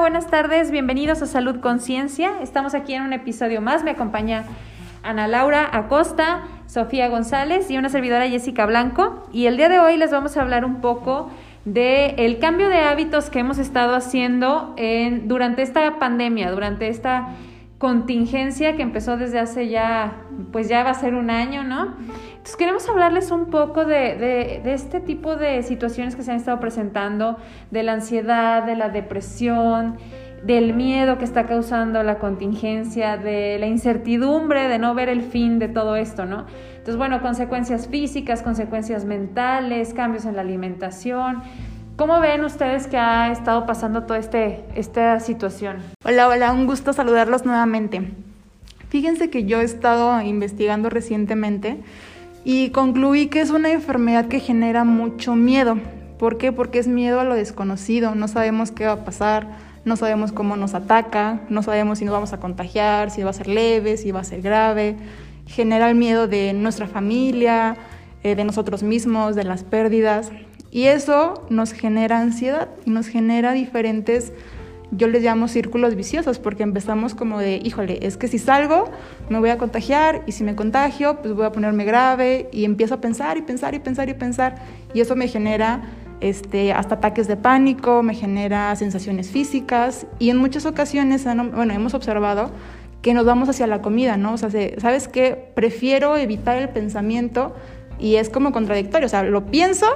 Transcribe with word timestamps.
buenas 0.00 0.28
tardes, 0.28 0.70
bienvenidos 0.70 1.20
a 1.20 1.26
Salud 1.26 1.60
Conciencia. 1.60 2.40
Estamos 2.40 2.74
aquí 2.74 2.94
en 2.94 3.02
un 3.02 3.12
episodio 3.12 3.60
más, 3.60 3.84
me 3.84 3.90
acompaña 3.90 4.44
Ana 5.02 5.28
Laura 5.28 5.68
Acosta, 5.70 6.40
Sofía 6.66 7.08
González 7.08 7.70
y 7.70 7.76
una 7.76 7.90
servidora 7.90 8.26
Jessica 8.26 8.64
Blanco. 8.64 9.28
Y 9.30 9.44
el 9.44 9.58
día 9.58 9.68
de 9.68 9.78
hoy 9.78 9.98
les 9.98 10.10
vamos 10.10 10.38
a 10.38 10.40
hablar 10.40 10.64
un 10.64 10.80
poco 10.80 11.30
de 11.66 12.14
el 12.16 12.38
cambio 12.38 12.70
de 12.70 12.78
hábitos 12.78 13.28
que 13.28 13.40
hemos 13.40 13.58
estado 13.58 13.94
haciendo 13.94 14.72
en, 14.78 15.28
durante 15.28 15.60
esta 15.60 15.98
pandemia, 15.98 16.50
durante 16.50 16.88
esta 16.88 17.28
contingencia 17.80 18.76
que 18.76 18.82
empezó 18.82 19.16
desde 19.16 19.38
hace 19.38 19.70
ya, 19.70 20.26
pues 20.52 20.68
ya 20.68 20.84
va 20.84 20.90
a 20.90 20.94
ser 20.94 21.14
un 21.14 21.30
año, 21.30 21.64
¿no? 21.64 21.94
Entonces 22.32 22.56
queremos 22.58 22.86
hablarles 22.86 23.30
un 23.30 23.46
poco 23.46 23.86
de, 23.86 24.60
de, 24.62 24.74
este 24.74 25.00
tipo 25.00 25.36
de 25.36 25.62
situaciones 25.62 26.14
que 26.14 26.22
se 26.22 26.30
han 26.30 26.36
estado 26.36 26.60
presentando, 26.60 27.38
de 27.70 27.82
la 27.82 27.94
ansiedad, 27.94 28.64
de 28.64 28.76
la 28.76 28.90
depresión, 28.90 29.96
del 30.44 30.74
miedo 30.74 31.16
que 31.16 31.24
está 31.24 31.46
causando 31.46 32.02
la 32.02 32.18
contingencia, 32.18 33.16
de 33.16 33.56
la 33.58 33.66
incertidumbre 33.66 34.68
de 34.68 34.78
no 34.78 34.94
ver 34.94 35.08
el 35.08 35.22
fin 35.22 35.58
de 35.58 35.68
todo 35.68 35.96
esto, 35.96 36.26
¿no? 36.26 36.44
Entonces, 36.72 36.98
bueno, 36.98 37.22
consecuencias 37.22 37.88
físicas, 37.88 38.42
consecuencias 38.42 39.06
mentales, 39.06 39.94
cambios 39.94 40.26
en 40.26 40.36
la 40.36 40.42
alimentación. 40.42 41.42
¿Cómo 42.00 42.18
ven 42.18 42.46
ustedes 42.46 42.86
que 42.86 42.96
ha 42.96 43.30
estado 43.30 43.66
pasando 43.66 44.04
toda 44.04 44.18
este, 44.18 44.64
esta 44.74 45.20
situación? 45.20 45.82
Hola, 46.02 46.28
hola, 46.28 46.50
un 46.50 46.64
gusto 46.64 46.94
saludarlos 46.94 47.44
nuevamente. 47.44 48.10
Fíjense 48.88 49.28
que 49.28 49.44
yo 49.44 49.60
he 49.60 49.64
estado 49.64 50.18
investigando 50.22 50.88
recientemente 50.88 51.76
y 52.42 52.70
concluí 52.70 53.26
que 53.26 53.42
es 53.42 53.50
una 53.50 53.70
enfermedad 53.70 54.28
que 54.28 54.40
genera 54.40 54.84
mucho 54.84 55.36
miedo. 55.36 55.76
¿Por 56.18 56.38
qué? 56.38 56.52
Porque 56.52 56.78
es 56.78 56.88
miedo 56.88 57.20
a 57.20 57.24
lo 57.24 57.34
desconocido, 57.34 58.14
no 58.14 58.28
sabemos 58.28 58.70
qué 58.70 58.86
va 58.86 58.92
a 58.92 59.04
pasar, 59.04 59.48
no 59.84 59.96
sabemos 59.96 60.32
cómo 60.32 60.56
nos 60.56 60.72
ataca, 60.72 61.42
no 61.50 61.62
sabemos 61.62 61.98
si 61.98 62.06
nos 62.06 62.14
vamos 62.14 62.32
a 62.32 62.40
contagiar, 62.40 63.10
si 63.10 63.22
va 63.22 63.28
a 63.28 63.34
ser 63.34 63.48
leve, 63.48 63.98
si 63.98 64.10
va 64.10 64.20
a 64.20 64.24
ser 64.24 64.40
grave. 64.40 64.96
Genera 65.44 65.90
el 65.90 65.96
miedo 65.96 66.28
de 66.28 66.54
nuestra 66.54 66.86
familia, 66.86 67.76
eh, 68.22 68.36
de 68.36 68.44
nosotros 68.44 68.82
mismos, 68.82 69.34
de 69.34 69.44
las 69.44 69.64
pérdidas. 69.64 70.32
Y 70.70 70.84
eso 70.84 71.46
nos 71.50 71.72
genera 71.72 72.20
ansiedad 72.20 72.68
y 72.84 72.90
nos 72.90 73.08
genera 73.08 73.52
diferentes, 73.52 74.32
yo 74.92 75.08
les 75.08 75.22
llamo 75.22 75.48
círculos 75.48 75.94
viciosos, 75.94 76.38
porque 76.38 76.62
empezamos 76.62 77.14
como 77.14 77.38
de, 77.38 77.60
híjole, 77.62 77.98
es 78.02 78.16
que 78.16 78.28
si 78.28 78.38
salgo 78.38 78.84
me 79.28 79.38
voy 79.38 79.50
a 79.50 79.58
contagiar 79.58 80.22
y 80.26 80.32
si 80.32 80.44
me 80.44 80.54
contagio 80.54 81.20
pues 81.22 81.34
voy 81.34 81.46
a 81.46 81.52
ponerme 81.52 81.84
grave 81.84 82.48
y 82.52 82.64
empiezo 82.64 82.94
a 82.94 83.00
pensar 83.00 83.36
y 83.36 83.42
pensar 83.42 83.74
y 83.74 83.78
pensar 83.78 84.08
y 84.08 84.14
pensar 84.14 84.56
y 84.94 85.00
eso 85.00 85.16
me 85.16 85.28
genera 85.28 85.82
este, 86.20 86.72
hasta 86.72 86.96
ataques 86.96 87.28
de 87.28 87.36
pánico, 87.36 88.02
me 88.02 88.14
genera 88.14 88.74
sensaciones 88.76 89.30
físicas 89.30 90.06
y 90.18 90.30
en 90.30 90.36
muchas 90.36 90.66
ocasiones, 90.66 91.24
bueno, 91.24 91.72
hemos 91.72 91.94
observado 91.94 92.50
que 93.02 93.14
nos 93.14 93.24
vamos 93.24 93.48
hacia 93.48 93.66
la 93.66 93.80
comida, 93.80 94.16
¿no? 94.16 94.34
O 94.34 94.38
sea, 94.38 94.50
¿sabes 94.78 95.08
qué? 95.08 95.50
Prefiero 95.54 96.16
evitar 96.16 96.58
el 96.58 96.68
pensamiento 96.68 97.54
y 97.98 98.16
es 98.16 98.28
como 98.28 98.52
contradictorio, 98.52 99.06
o 99.06 99.08
sea, 99.08 99.22
lo 99.22 99.46
pienso, 99.46 99.86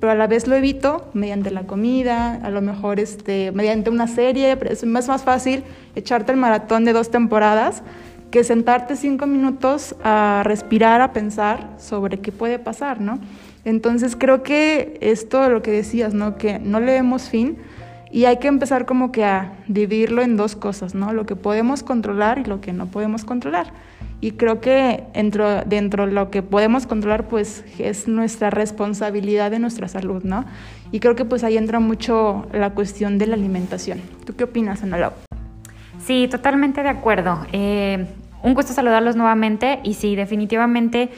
pero 0.00 0.12
a 0.12 0.14
la 0.14 0.26
vez 0.26 0.48
lo 0.48 0.56
evito 0.56 1.10
mediante 1.12 1.50
la 1.50 1.64
comida, 1.64 2.34
a 2.42 2.50
lo 2.50 2.62
mejor 2.62 2.98
este, 2.98 3.52
mediante 3.52 3.90
una 3.90 4.08
serie, 4.08 4.58
es 4.68 4.84
más, 4.84 5.08
más 5.08 5.22
fácil 5.22 5.62
echarte 5.94 6.32
el 6.32 6.38
maratón 6.38 6.84
de 6.84 6.94
dos 6.94 7.10
temporadas 7.10 7.82
que 8.30 8.42
sentarte 8.44 8.96
cinco 8.96 9.26
minutos 9.26 9.94
a 10.02 10.42
respirar, 10.44 11.00
a 11.00 11.12
pensar 11.12 11.68
sobre 11.78 12.18
qué 12.20 12.32
puede 12.32 12.58
pasar, 12.58 13.00
¿no? 13.00 13.18
Entonces 13.64 14.16
creo 14.16 14.42
que 14.42 14.96
esto, 15.00 15.48
lo 15.50 15.62
que 15.62 15.70
decías, 15.70 16.14
¿no? 16.14 16.38
Que 16.38 16.58
no 16.58 16.80
le 16.80 16.92
vemos 16.92 17.28
fin 17.28 17.58
y 18.10 18.24
hay 18.24 18.38
que 18.38 18.48
empezar 18.48 18.86
como 18.86 19.12
que 19.12 19.24
a 19.24 19.52
dividirlo 19.68 20.22
en 20.22 20.36
dos 20.36 20.56
cosas, 20.56 20.94
¿no? 20.94 21.12
Lo 21.12 21.26
que 21.26 21.36
podemos 21.36 21.82
controlar 21.82 22.38
y 22.38 22.44
lo 22.44 22.60
que 22.60 22.72
no 22.72 22.86
podemos 22.86 23.24
controlar. 23.24 23.72
Y 24.20 24.32
creo 24.32 24.60
que 24.60 25.04
dentro, 25.14 25.64
dentro 25.64 26.06
de 26.06 26.12
lo 26.12 26.30
que 26.30 26.42
podemos 26.42 26.86
controlar, 26.86 27.28
pues 27.28 27.64
es 27.78 28.06
nuestra 28.06 28.50
responsabilidad 28.50 29.50
de 29.50 29.58
nuestra 29.58 29.88
salud, 29.88 30.22
¿no? 30.24 30.44
Y 30.92 31.00
creo 31.00 31.14
que 31.14 31.24
pues 31.24 31.42
ahí 31.42 31.56
entra 31.56 31.80
mucho 31.80 32.46
la 32.52 32.70
cuestión 32.70 33.18
de 33.18 33.26
la 33.26 33.34
alimentación. 33.34 34.00
¿Tú 34.26 34.36
qué 34.36 34.44
opinas, 34.44 34.82
Ana 34.82 35.12
Sí, 36.04 36.28
totalmente 36.30 36.82
de 36.82 36.88
acuerdo. 36.88 37.46
Eh, 37.52 38.06
un 38.42 38.54
gusto 38.54 38.72
saludarlos 38.72 39.16
nuevamente 39.16 39.80
y 39.84 39.94
sí, 39.94 40.16
definitivamente 40.16 41.10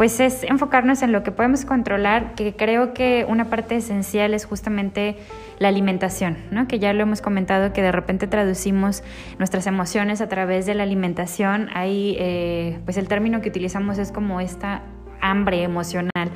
pues 0.00 0.18
es 0.18 0.44
enfocarnos 0.44 1.02
en 1.02 1.12
lo 1.12 1.22
que 1.22 1.30
podemos 1.30 1.66
controlar, 1.66 2.34
que 2.34 2.56
creo 2.56 2.94
que 2.94 3.26
una 3.28 3.50
parte 3.50 3.76
esencial 3.76 4.32
es 4.32 4.46
justamente 4.46 5.18
la 5.58 5.68
alimentación, 5.68 6.38
¿no? 6.50 6.66
que 6.66 6.78
ya 6.78 6.94
lo 6.94 7.02
hemos 7.02 7.20
comentado, 7.20 7.74
que 7.74 7.82
de 7.82 7.92
repente 7.92 8.26
traducimos 8.26 9.02
nuestras 9.38 9.66
emociones 9.66 10.22
a 10.22 10.28
través 10.30 10.64
de 10.64 10.72
la 10.72 10.84
alimentación. 10.84 11.68
Ahí, 11.74 12.16
eh, 12.18 12.80
pues 12.86 12.96
el 12.96 13.08
término 13.08 13.42
que 13.42 13.50
utilizamos 13.50 13.98
es 13.98 14.10
como 14.10 14.40
esta 14.40 14.84
hambre 15.20 15.64
emocional. 15.64 16.30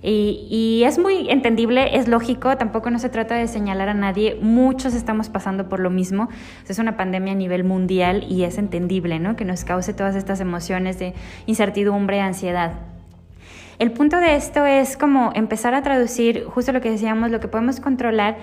Y, 0.00 0.46
y, 0.48 0.84
es 0.84 0.98
muy 0.98 1.28
entendible, 1.28 1.98
es 1.98 2.08
lógico, 2.08 2.56
tampoco 2.56 2.90
no 2.90 2.98
se 2.98 3.10
trata 3.10 3.34
de 3.34 3.48
señalar 3.48 3.90
a 3.90 3.94
nadie, 3.94 4.38
muchos 4.40 4.94
estamos 4.94 5.28
pasando 5.28 5.68
por 5.68 5.78
lo 5.78 5.90
mismo, 5.90 6.30
es 6.66 6.78
una 6.78 6.96
pandemia 6.96 7.34
a 7.34 7.36
nivel 7.36 7.64
mundial 7.64 8.24
y 8.30 8.44
es 8.44 8.56
entendible, 8.56 9.18
¿no? 9.18 9.36
Que 9.36 9.44
nos 9.44 9.64
cause 9.64 9.92
todas 9.92 10.16
estas 10.16 10.40
emociones 10.40 10.98
de 10.98 11.12
incertidumbre, 11.44 12.22
ansiedad. 12.22 12.89
El 13.80 13.92
punto 13.92 14.18
de 14.18 14.36
esto 14.36 14.66
es 14.66 14.98
como 14.98 15.32
empezar 15.34 15.72
a 15.72 15.82
traducir 15.82 16.44
justo 16.44 16.70
lo 16.70 16.82
que 16.82 16.90
decíamos, 16.90 17.30
lo 17.30 17.40
que 17.40 17.48
podemos 17.48 17.80
controlar 17.80 18.36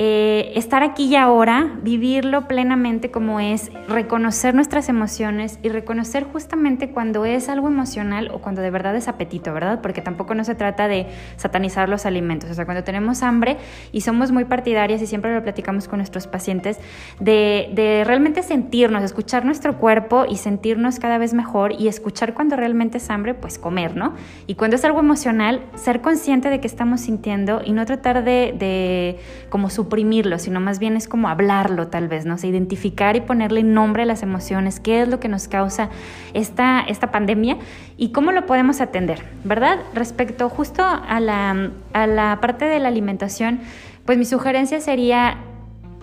eh, 0.00 0.52
estar 0.54 0.84
aquí 0.84 1.06
y 1.06 1.16
ahora, 1.16 1.72
vivirlo 1.82 2.46
plenamente 2.46 3.10
como 3.10 3.40
es, 3.40 3.72
reconocer 3.88 4.54
nuestras 4.54 4.88
emociones 4.88 5.58
y 5.60 5.70
reconocer 5.70 6.22
justamente 6.22 6.90
cuando 6.90 7.24
es 7.24 7.48
algo 7.48 7.66
emocional 7.66 8.30
o 8.32 8.38
cuando 8.38 8.62
de 8.62 8.70
verdad 8.70 8.94
es 8.94 9.08
apetito, 9.08 9.52
¿verdad? 9.52 9.80
Porque 9.82 10.00
tampoco 10.00 10.36
no 10.36 10.44
se 10.44 10.54
trata 10.54 10.86
de 10.86 11.08
satanizar 11.34 11.88
los 11.88 12.06
alimentos, 12.06 12.48
o 12.48 12.54
sea, 12.54 12.64
cuando 12.64 12.84
tenemos 12.84 13.24
hambre 13.24 13.56
y 13.90 14.02
somos 14.02 14.30
muy 14.30 14.44
partidarias 14.44 15.02
y 15.02 15.08
siempre 15.08 15.34
lo 15.34 15.42
platicamos 15.42 15.88
con 15.88 15.98
nuestros 15.98 16.28
pacientes, 16.28 16.78
de, 17.18 17.68
de 17.74 18.04
realmente 18.06 18.44
sentirnos, 18.44 19.02
escuchar 19.02 19.44
nuestro 19.44 19.78
cuerpo 19.78 20.26
y 20.28 20.36
sentirnos 20.36 21.00
cada 21.00 21.18
vez 21.18 21.34
mejor 21.34 21.72
y 21.72 21.88
escuchar 21.88 22.34
cuando 22.34 22.54
realmente 22.54 22.98
es 22.98 23.10
hambre, 23.10 23.34
pues 23.34 23.58
comer, 23.58 23.96
¿no? 23.96 24.14
Y 24.46 24.54
cuando 24.54 24.76
es 24.76 24.84
algo 24.84 25.00
emocional, 25.00 25.60
ser 25.74 26.02
consciente 26.02 26.50
de 26.50 26.60
que 26.60 26.68
estamos 26.68 27.00
sintiendo 27.00 27.62
y 27.64 27.72
no 27.72 27.84
tratar 27.84 28.22
de, 28.22 28.54
de 28.56 29.18
como 29.50 29.70
su 29.70 29.87
suprimirlo, 29.88 30.38
sino 30.38 30.60
más 30.60 30.78
bien 30.78 30.96
es 30.96 31.08
como 31.08 31.28
hablarlo 31.28 31.88
tal 31.88 32.08
vez, 32.08 32.26
¿no? 32.26 32.36
sé, 32.36 32.48
identificar 32.48 33.16
y 33.16 33.22
ponerle 33.22 33.62
nombre 33.62 34.02
a 34.02 34.06
las 34.06 34.22
emociones, 34.22 34.80
qué 34.80 35.00
es 35.00 35.08
lo 35.08 35.18
que 35.18 35.28
nos 35.28 35.48
causa 35.48 35.88
esta, 36.34 36.80
esta 36.80 37.10
pandemia 37.10 37.56
y 37.96 38.12
cómo 38.12 38.30
lo 38.30 38.44
podemos 38.44 38.82
atender, 38.82 39.24
¿verdad? 39.44 39.78
Respecto 39.94 40.50
justo 40.50 40.84
a 40.84 41.20
la, 41.20 41.70
a 41.94 42.06
la 42.06 42.38
parte 42.42 42.66
de 42.66 42.78
la 42.80 42.88
alimentación, 42.88 43.60
pues 44.04 44.18
mi 44.18 44.26
sugerencia 44.26 44.78
sería, 44.80 45.38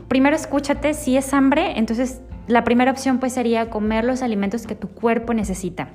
primero 0.08 0.36
escúchate, 0.36 0.96
si 0.96 1.16
es 1.16 1.32
hambre, 1.32 1.78
entonces 1.78 2.22
la 2.48 2.64
primera 2.64 2.90
opción 2.90 3.20
pues 3.20 3.34
sería 3.34 3.70
comer 3.70 4.04
los 4.04 4.24
alimentos 4.24 4.66
que 4.66 4.74
tu 4.74 4.88
cuerpo 4.88 5.36
necesita. 5.36 5.90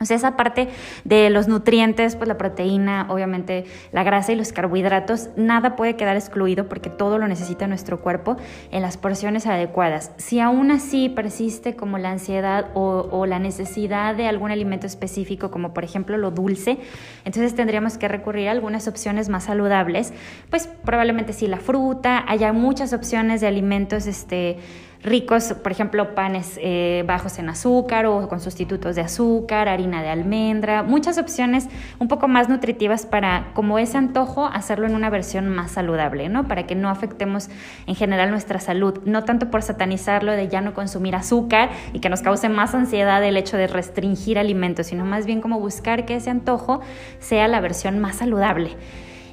O 0.00 0.06
sea, 0.06 0.16
esa 0.16 0.36
parte 0.36 0.68
de 1.04 1.30
los 1.30 1.46
nutrientes, 1.46 2.16
pues 2.16 2.26
la 2.26 2.36
proteína, 2.36 3.06
obviamente 3.08 3.64
la 3.92 4.02
grasa 4.02 4.32
y 4.32 4.34
los 4.34 4.52
carbohidratos, 4.52 5.28
nada 5.36 5.76
puede 5.76 5.94
quedar 5.94 6.16
excluido 6.16 6.68
porque 6.68 6.90
todo 6.90 7.16
lo 7.16 7.28
necesita 7.28 7.68
nuestro 7.68 8.00
cuerpo 8.00 8.36
en 8.72 8.82
las 8.82 8.96
porciones 8.96 9.46
adecuadas. 9.46 10.10
Si 10.16 10.40
aún 10.40 10.72
así 10.72 11.08
persiste 11.08 11.76
como 11.76 11.98
la 11.98 12.10
ansiedad 12.10 12.70
o, 12.74 13.08
o 13.10 13.24
la 13.26 13.38
necesidad 13.38 14.16
de 14.16 14.26
algún 14.26 14.50
alimento 14.50 14.86
específico, 14.86 15.52
como 15.52 15.72
por 15.72 15.84
ejemplo 15.84 16.18
lo 16.18 16.32
dulce, 16.32 16.78
entonces 17.24 17.54
tendríamos 17.54 17.96
que 17.96 18.08
recurrir 18.08 18.48
a 18.48 18.50
algunas 18.50 18.88
opciones 18.88 19.28
más 19.28 19.44
saludables, 19.44 20.12
pues 20.50 20.68
probablemente 20.84 21.32
sí 21.32 21.46
la 21.46 21.58
fruta, 21.58 22.24
haya 22.26 22.52
muchas 22.52 22.92
opciones 22.92 23.40
de 23.40 23.46
alimentos, 23.46 24.06
este, 24.06 24.58
ricos, 25.04 25.52
por 25.62 25.70
ejemplo, 25.70 26.14
panes 26.14 26.58
eh, 26.60 27.04
bajos 27.06 27.38
en 27.38 27.50
azúcar 27.50 28.06
o 28.06 28.28
con 28.28 28.40
sustitutos 28.40 28.96
de 28.96 29.02
azúcar, 29.02 29.68
harina 29.68 30.02
de 30.02 30.08
almendra, 30.08 30.82
muchas 30.82 31.18
opciones 31.18 31.68
un 31.98 32.08
poco 32.08 32.26
más 32.26 32.48
nutritivas 32.48 33.04
para, 33.04 33.50
como 33.54 33.78
ese 33.78 33.98
antojo, 33.98 34.46
hacerlo 34.46 34.86
en 34.86 34.94
una 34.94 35.10
versión 35.10 35.48
más 35.50 35.72
saludable, 35.72 36.28
¿no? 36.28 36.48
Para 36.48 36.66
que 36.66 36.74
no 36.74 36.88
afectemos 36.88 37.50
en 37.86 37.94
general 37.94 38.30
nuestra 38.30 38.58
salud, 38.60 39.00
no 39.04 39.24
tanto 39.24 39.50
por 39.50 39.62
satanizarlo 39.62 40.32
de 40.32 40.48
ya 40.48 40.62
no 40.62 40.72
consumir 40.72 41.14
azúcar 41.14 41.70
y 41.92 42.00
que 42.00 42.08
nos 42.08 42.22
cause 42.22 42.48
más 42.48 42.74
ansiedad 42.74 43.22
el 43.22 43.36
hecho 43.36 43.58
de 43.58 43.66
restringir 43.66 44.38
alimentos, 44.38 44.86
sino 44.86 45.04
más 45.04 45.26
bien 45.26 45.42
como 45.42 45.60
buscar 45.60 46.06
que 46.06 46.16
ese 46.16 46.30
antojo 46.30 46.80
sea 47.18 47.46
la 47.46 47.60
versión 47.60 47.98
más 47.98 48.16
saludable. 48.16 48.76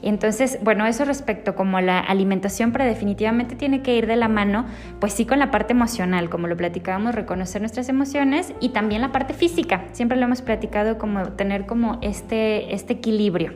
Entonces, 0.01 0.57
bueno, 0.63 0.85
eso 0.85 1.05
respecto 1.05 1.55
como 1.55 1.79
la 1.79 1.99
alimentación, 1.99 2.71
pero 2.71 2.85
definitivamente 2.85 3.55
tiene 3.55 3.81
que 3.81 3.95
ir 3.95 4.07
de 4.07 4.15
la 4.15 4.27
mano, 4.27 4.65
pues 4.99 5.13
sí 5.13 5.25
con 5.25 5.39
la 5.39 5.51
parte 5.51 5.73
emocional, 5.73 6.29
como 6.29 6.47
lo 6.47 6.57
platicábamos, 6.57 7.13
reconocer 7.13 7.61
nuestras 7.61 7.87
emociones 7.89 8.53
y 8.59 8.69
también 8.69 9.01
la 9.01 9.11
parte 9.11 9.33
física. 9.33 9.85
Siempre 9.91 10.17
lo 10.17 10.25
hemos 10.25 10.41
platicado 10.41 10.97
como 10.97 11.29
tener 11.33 11.65
como 11.65 11.99
este, 12.01 12.73
este 12.73 12.93
equilibrio. 12.93 13.53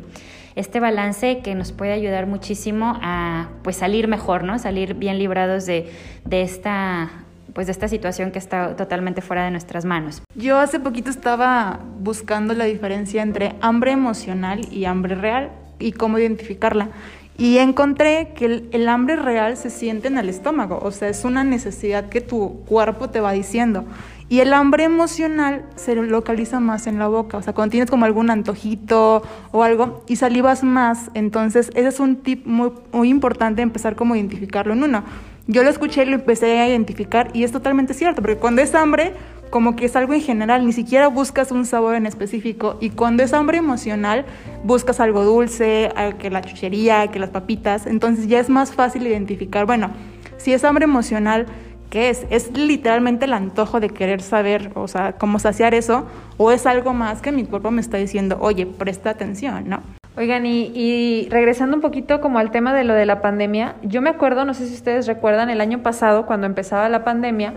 este 0.56 0.80
balance 0.80 1.39
que 1.39 1.53
nos 1.53 1.74
puede 1.74 1.92
ayudar 1.92 2.27
muchísimo 2.27 2.98
a 3.01 3.50
pues 3.62 3.75
salir 3.75 4.07
mejor, 4.07 4.45
¿no? 4.45 4.57
Salir 4.57 4.94
bien 4.94 5.19
librados 5.19 5.65
de, 5.65 5.91
de 6.24 6.44
esta 6.44 7.09
pues 7.53 7.68
de 7.68 7.71
esta 7.71 7.88
situación 7.88 8.31
que 8.31 8.39
está 8.39 8.75
totalmente 8.75 9.21
fuera 9.21 9.45
de 9.45 9.51
nuestras 9.51 9.86
manos. 9.86 10.21
Yo 10.36 10.59
hace 10.59 10.77
poquito 10.77 11.09
estaba 11.09 11.80
buscando 12.00 12.53
la 12.53 12.65
diferencia 12.65 13.24
entre 13.24 13.56
hambre 13.62 13.91
emocional 13.91 14.62
y 14.71 14.83
hambre 14.83 15.15
real 15.15 15.51
y 15.80 15.92
cómo 15.92 16.19
identificarla. 16.19 16.89
Y 17.38 17.57
encontré 17.57 18.31
que 18.33 18.63
el, 18.72 18.88
hambre 18.88 19.18
real 19.18 19.57
se 19.57 19.69
siente 19.69 20.07
en 20.07 20.18
el 20.18 20.30
estómago, 20.30 20.80
o 20.81 20.92
sea, 20.92 21.10
es 21.10 21.25
una 21.25 21.44
necesidad 21.44 22.07
que 22.07 22.22
tu 22.22 22.62
cuerpo 22.66 23.10
te 23.10 23.19
va 23.19 23.33
diciendo. 23.33 23.83
Y 24.30 24.39
el 24.39 24.54
hambre 24.54 24.86
emocional 24.86 25.66
se 25.75 25.95
localiza 25.95 26.62
más 26.62 26.88
en 26.88 26.98
la 26.98 27.07
boca, 27.07 27.38
o 27.38 27.42
sea, 27.42 27.54
cuando 27.54 27.72
tienes 27.72 27.92
como 27.92 28.06
algún 28.06 28.30
antojito 28.30 29.22
o 29.51 29.63
algo 29.63 30.04
y 30.07 30.16
salivas 30.16 30.63
más, 30.63 31.12
entonces 31.13 31.72
ese 31.75 31.89
es 31.89 32.00
un 32.00 32.16
tip 32.16 32.48
muy, 32.48 32.72
muy 32.94 33.10
importante 33.10 33.62
empezar 33.62 33.98
como 33.98 34.13
a 34.13 34.18
identificarlo 34.18 34.74
en 34.74 34.83
uno. 34.83 35.04
Yo 35.48 35.63
lo 35.63 35.69
escuché 35.69 36.04
y 36.04 36.06
lo 36.07 36.16
empecé 36.16 36.57
a 36.57 36.68
identificar 36.68 37.30
y 37.33 37.44
es 37.44 37.51
totalmente 37.51 37.94
cierto, 37.94 38.22
porque 38.22 38.38
cuando 38.38 38.63
es 38.63 38.74
hambre, 38.74 39.13
como 39.50 39.75
que 39.75 39.86
es 39.86 39.95
algo 39.95 40.13
en 40.13 40.21
general, 40.21 40.65
ni 40.65 40.74
siquiera 40.74 41.07
buscas 41.07 41.51
un 41.51 41.65
sabor 41.65 41.95
en 41.95 42.06
específico 42.06 42.77
y 42.81 42.89
cuando 42.89 43.24
es 43.24 43.33
hambre 43.33 43.57
emocional 43.57 44.25
buscas 44.63 45.00
algo 45.00 45.24
dulce, 45.24 45.92
que 46.19 46.30
la 46.30 46.42
chuchería, 46.42 47.07
que 47.07 47.19
las 47.19 47.30
papitas, 47.30 47.88
entonces 47.88 48.27
ya 48.27 48.39
es 48.39 48.50
más 48.50 48.74
fácil 48.74 49.06
identificar, 49.07 49.65
bueno, 49.65 49.92
si 50.38 50.53
es 50.53 50.63
hambre 50.63 50.86
emocional, 50.86 51.45
¿qué 51.89 52.09
es? 52.09 52.25
¿Es 52.30 52.56
literalmente 52.57 53.25
el 53.25 53.33
antojo 53.33 53.80
de 53.80 53.89
querer 53.89 54.21
saber, 54.21 54.71
o 54.75 54.88
sea, 54.88 55.13
cómo 55.13 55.39
saciar 55.39 55.74
eso? 55.74 56.06
¿O 56.38 56.51
es 56.51 56.65
algo 56.65 56.94
más 56.94 57.21
que 57.21 57.31
mi 57.31 57.45
cuerpo 57.45 57.71
me 57.71 57.81
está 57.81 57.98
diciendo, 57.98 58.38
oye, 58.41 58.65
presta 58.65 59.12
atención, 59.12 59.69
¿no? 59.69 59.81
Oigan, 60.18 60.45
y, 60.45 60.71
y, 60.74 61.27
regresando 61.30 61.75
un 61.75 61.81
poquito 61.81 62.21
como 62.21 62.39
al 62.39 62.51
tema 62.51 62.74
de 62.74 62.86
lo 62.86 62.94
de 62.94 63.06
la 63.06 63.21
pandemia, 63.21 63.75
yo 63.83 64.01
me 64.01 64.09
acuerdo, 64.09 64.45
no 64.45 64.53
sé 64.53 64.68
si 64.68 64.74
ustedes 64.74 65.07
recuerdan, 65.07 65.50
el 65.50 65.59
año 65.59 65.83
pasado, 65.83 66.25
cuando 66.25 66.48
empezaba 66.48 66.88
la 66.88 67.03
pandemia, 67.03 67.53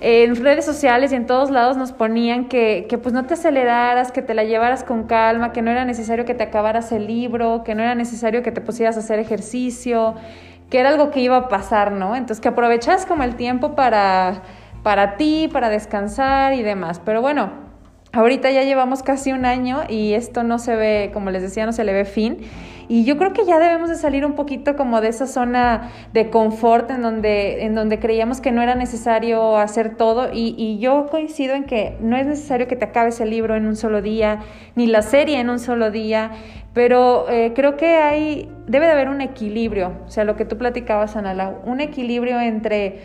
en 0.00 0.36
redes 0.36 0.64
sociales 0.64 1.12
y 1.12 1.16
en 1.16 1.26
todos 1.26 1.50
lados 1.50 1.76
nos 1.76 1.92
ponían 1.92 2.48
que, 2.48 2.86
que, 2.88 2.98
pues 2.98 3.14
no 3.14 3.24
te 3.24 3.34
aceleraras, 3.34 4.12
que 4.12 4.20
te 4.20 4.34
la 4.34 4.44
llevaras 4.44 4.84
con 4.84 5.04
calma, 5.04 5.52
que 5.52 5.62
no 5.62 5.70
era 5.70 5.84
necesario 5.84 6.24
que 6.24 6.34
te 6.34 6.44
acabaras 6.44 6.92
el 6.92 7.06
libro, 7.06 7.62
que 7.64 7.74
no 7.74 7.82
era 7.82 7.94
necesario 7.94 8.42
que 8.42 8.52
te 8.52 8.60
pusieras 8.60 8.96
a 8.96 9.00
hacer 9.00 9.18
ejercicio, 9.18 10.14
que 10.70 10.80
era 10.80 10.90
algo 10.90 11.10
que 11.10 11.20
iba 11.20 11.36
a 11.36 11.48
pasar, 11.48 11.92
¿no? 11.92 12.14
Entonces 12.14 12.40
que 12.40 12.48
aprovechas 12.48 13.06
como 13.06 13.22
el 13.22 13.36
tiempo 13.36 13.74
para, 13.74 14.42
para 14.82 15.16
ti, 15.16 15.48
para 15.50 15.70
descansar 15.70 16.52
y 16.52 16.62
demás. 16.62 17.00
Pero 17.04 17.22
bueno, 17.22 17.50
ahorita 18.12 18.50
ya 18.50 18.64
llevamos 18.64 19.02
casi 19.02 19.32
un 19.32 19.46
año 19.46 19.82
y 19.88 20.12
esto 20.12 20.42
no 20.42 20.58
se 20.58 20.76
ve, 20.76 21.10
como 21.14 21.30
les 21.30 21.42
decía, 21.42 21.64
no 21.64 21.72
se 21.72 21.84
le 21.84 21.92
ve 21.92 22.04
fin. 22.04 22.38
Y 22.88 23.04
yo 23.04 23.16
creo 23.16 23.32
que 23.32 23.44
ya 23.44 23.58
debemos 23.58 23.88
de 23.88 23.96
salir 23.96 24.24
un 24.24 24.34
poquito 24.34 24.76
como 24.76 25.00
de 25.00 25.08
esa 25.08 25.26
zona 25.26 25.90
de 26.12 26.30
confort 26.30 26.90
en 26.90 27.02
donde, 27.02 27.64
en 27.64 27.74
donde 27.74 27.98
creíamos 27.98 28.40
que 28.40 28.52
no 28.52 28.62
era 28.62 28.74
necesario 28.74 29.56
hacer 29.56 29.96
todo. 29.96 30.32
Y, 30.32 30.54
y 30.56 30.78
yo 30.78 31.08
coincido 31.10 31.54
en 31.54 31.64
que 31.64 31.96
no 32.00 32.16
es 32.16 32.26
necesario 32.26 32.68
que 32.68 32.76
te 32.76 32.84
acabes 32.84 33.20
el 33.20 33.30
libro 33.30 33.56
en 33.56 33.66
un 33.66 33.76
solo 33.76 34.02
día, 34.02 34.40
ni 34.74 34.86
la 34.86 35.02
serie 35.02 35.40
en 35.40 35.50
un 35.50 35.58
solo 35.58 35.90
día, 35.90 36.30
pero 36.76 37.26
eh, 37.30 37.52
creo 37.54 37.78
que 37.78 37.86
hay, 37.86 38.50
debe 38.66 38.84
de 38.84 38.92
haber 38.92 39.08
un 39.08 39.22
equilibrio, 39.22 39.92
o 40.06 40.10
sea, 40.10 40.24
lo 40.24 40.36
que 40.36 40.44
tú 40.44 40.58
platicabas, 40.58 41.16
Ana 41.16 41.54
un 41.64 41.80
equilibrio 41.80 42.38
entre 42.38 43.00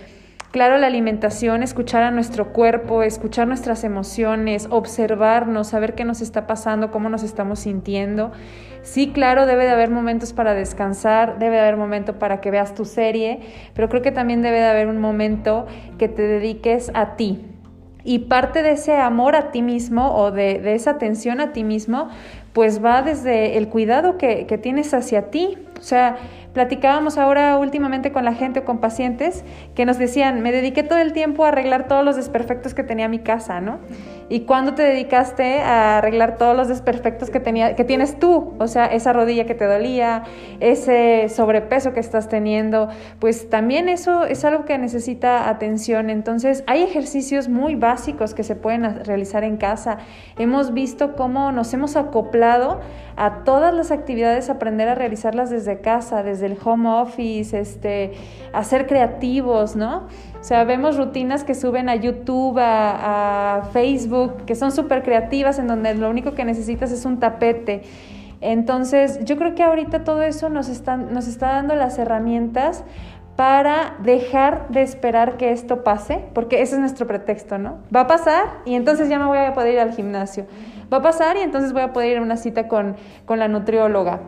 Claro, 0.51 0.77
la 0.77 0.88
alimentación, 0.88 1.63
escuchar 1.63 2.03
a 2.03 2.12
nuestro 2.12 2.51
cuerpo, 2.51 3.03
escuchar 3.03 3.48
nuestras 3.48 3.86
emociones, 3.86 4.68
observarnos, 4.69 5.69
saber 5.69 5.95
qué 5.95 6.03
nos 6.03 6.19
está 6.19 6.45
pasando, 6.45 6.92
cómo 6.92 7.07
nos 7.07 7.24
estamos 7.24 7.59
sintiendo. 7.59 8.33
Sí, 8.81 9.13
claro, 9.13 9.45
debe 9.45 9.63
de 9.63 9.71
haber 9.71 9.89
momentos 9.92 10.33
para 10.33 10.53
descansar, 10.53 11.39
debe 11.39 11.56
de 11.56 11.62
haber 11.62 11.77
momento 11.77 12.19
para 12.19 12.42
que 12.42 12.51
veas 12.51 12.75
tu 12.75 12.83
serie, 12.83 13.39
pero 13.74 13.88
creo 13.88 14.01
que 14.01 14.12
también 14.12 14.42
debe 14.42 14.57
de 14.57 14.65
haber 14.65 14.88
un 14.88 14.98
momento 14.98 15.68
que 15.98 16.09
te 16.09 16.24
dediques 16.24 16.92
a 16.95 17.15
ti. 17.15 17.45
Y 18.04 18.19
parte 18.19 18.62
de 18.62 18.71
ese 18.71 18.97
amor 18.97 19.38
a 19.38 19.51
ti 19.51 19.62
mismo 19.62 20.13
o 20.15 20.31
de, 20.31 20.74
esa 20.74 20.92
atención 20.92 21.39
a 21.39 21.54
ti 21.54 21.63
mismo, 21.63 22.09
pues 22.51 22.83
va 22.83 23.04
desde 23.04 23.57
el 23.57 23.69
cuidado 23.69 24.18
que, 24.18 24.47
que 24.47 24.57
tienes 24.57 24.94
hacia 24.94 25.30
ti. 25.30 25.57
O 25.81 25.83
sea, 25.83 26.16
Platicábamos 26.54 27.18
ahora 27.18 27.57
últimamente 27.57 28.12
con 28.12 28.25
la 28.25 28.33
gente 28.33 28.60
o 28.60 28.66
con 28.66 28.80
pacientes 28.80 29.45
que 29.74 29.86
nos 29.86 29.98
decían, 29.98 30.42
me 30.42 30.51
dediqué 30.51 30.83
todo 30.83 31.00
el 31.00 31.13
tiempo 31.13 31.45
a 31.45 31.48
arreglar 31.48 31.88
todos 31.88 32.04
los 32.04 32.18
desperfectos 32.18 32.74
que 32.74 32.83
tenía 32.83 33.07
mi 33.07 33.19
casa, 33.19 33.62
¿no? 33.62 33.80
¿Y 34.28 34.42
cuándo 34.42 34.74
te 34.74 34.83
dedicaste 34.83 35.62
a 35.62 36.00
arreglar 36.00 36.38
todos 36.38 36.56
los 36.56 36.68
desperfectos 36.68 37.30
que, 37.30 37.39
tenía, 37.39 37.75
que 37.75 37.86
tienes 37.86 38.19
tú? 38.19 38.54
O 38.60 38.68
sea, 38.68 38.86
esa 38.86 39.13
rodilla 39.13 39.45
que 39.45 39.56
te 39.56 39.66
dolía, 39.66 40.24
ese 40.60 41.30
sobrepeso 41.30 41.94
que 41.94 42.01
estás 42.01 42.28
teniendo, 42.28 42.89
pues 43.19 43.50
también 43.50 43.88
eso 43.88 44.25
es 44.25 44.44
algo 44.44 44.66
que 44.66 44.78
necesita 44.78 45.50
atención. 45.50 46.10
Entonces, 46.10 46.66
hay 46.68 46.81
ejercicios 46.81 47.48
muy 47.48 47.75
básicos 47.75 48.33
que 48.33 48.44
se 48.44 48.56
pueden 48.56 49.06
realizar 49.06 49.45
en 49.45 49.56
casa. 49.56 50.00
Hemos 50.38 50.74
visto 50.74 51.16
cómo 51.16 51.54
nos 51.54 51.74
hemos 51.74 51.95
acoplado 51.95 52.81
a 53.16 53.44
todas 53.44 53.74
las 53.74 53.92
actividades, 53.92 54.50
aprender 54.50 54.88
a 54.88 54.95
realizarlas 54.95 55.50
desde 55.50 55.70
casa, 55.79 56.23
desde 56.23 56.47
el 56.47 56.57
home 56.63 56.89
office, 56.89 57.57
este, 57.57 58.12
a 58.51 58.63
ser 58.63 58.88
creativos, 58.88 59.75
¿no? 59.75 60.07
O 60.39 60.44
sea, 60.44 60.63
vemos 60.63 60.97
rutinas 60.97 61.44
que 61.44 61.53
suben 61.53 61.88
a 61.88 61.95
YouTube, 61.95 62.57
a, 62.59 63.69
Facebook, 63.71 64.45
que 64.45 64.56
son 64.56 64.71
súper 64.71 65.03
creativas, 65.03 65.59
en 65.59 65.68
donde 65.68 65.94
lo 65.94 66.09
único 66.09 66.33
que 66.33 66.44
necesitas 66.45 66.91
es 66.91 67.06
un 67.06 67.19
tapete. 67.19 67.83
Entonces, 68.41 69.23
yo 69.23 69.38
creo 69.38 69.53
que 69.53 69.62
ahorita 69.62 70.03
todo 70.03 70.23
eso 70.23 70.50
nos, 70.50 70.68
nos 70.68 71.27
está 71.27 71.47
dando 71.53 71.75
las 71.75 72.00
herramientas 72.00 72.83
para 73.35 73.95
dejar 74.03 74.68
de 74.69 74.81
esperar 74.81 75.38
que 75.38 75.51
esto 75.51 75.83
pase, 75.83 76.25
porque 76.33 76.62
ese 76.62 76.75
es 76.75 76.79
nuestro 76.79 77.07
pretexto, 77.07 77.57
¿no? 77.57 77.77
Va 77.95 78.01
a 78.01 78.07
pasar 78.07 78.45
y 78.65 78.75
entonces 78.75 79.09
ya 79.09 79.19
no 79.19 79.27
voy 79.27 79.38
a 79.38 79.53
poder 79.53 79.73
ir 79.73 79.79
al 79.79 79.94
gimnasio. 79.94 80.45
Va 80.91 80.97
a 80.97 81.01
pasar 81.01 81.38
y 81.38 81.41
entonces 81.41 81.71
voy 81.71 81.83
a 81.83 81.94
poder 81.94 82.12
ir 82.12 82.18
a 82.18 82.21
una 82.21 82.38
cita 82.38 82.68
con, 82.68 82.95
con 83.25 83.39
la 83.39 83.47
nutrióloga 83.47 84.21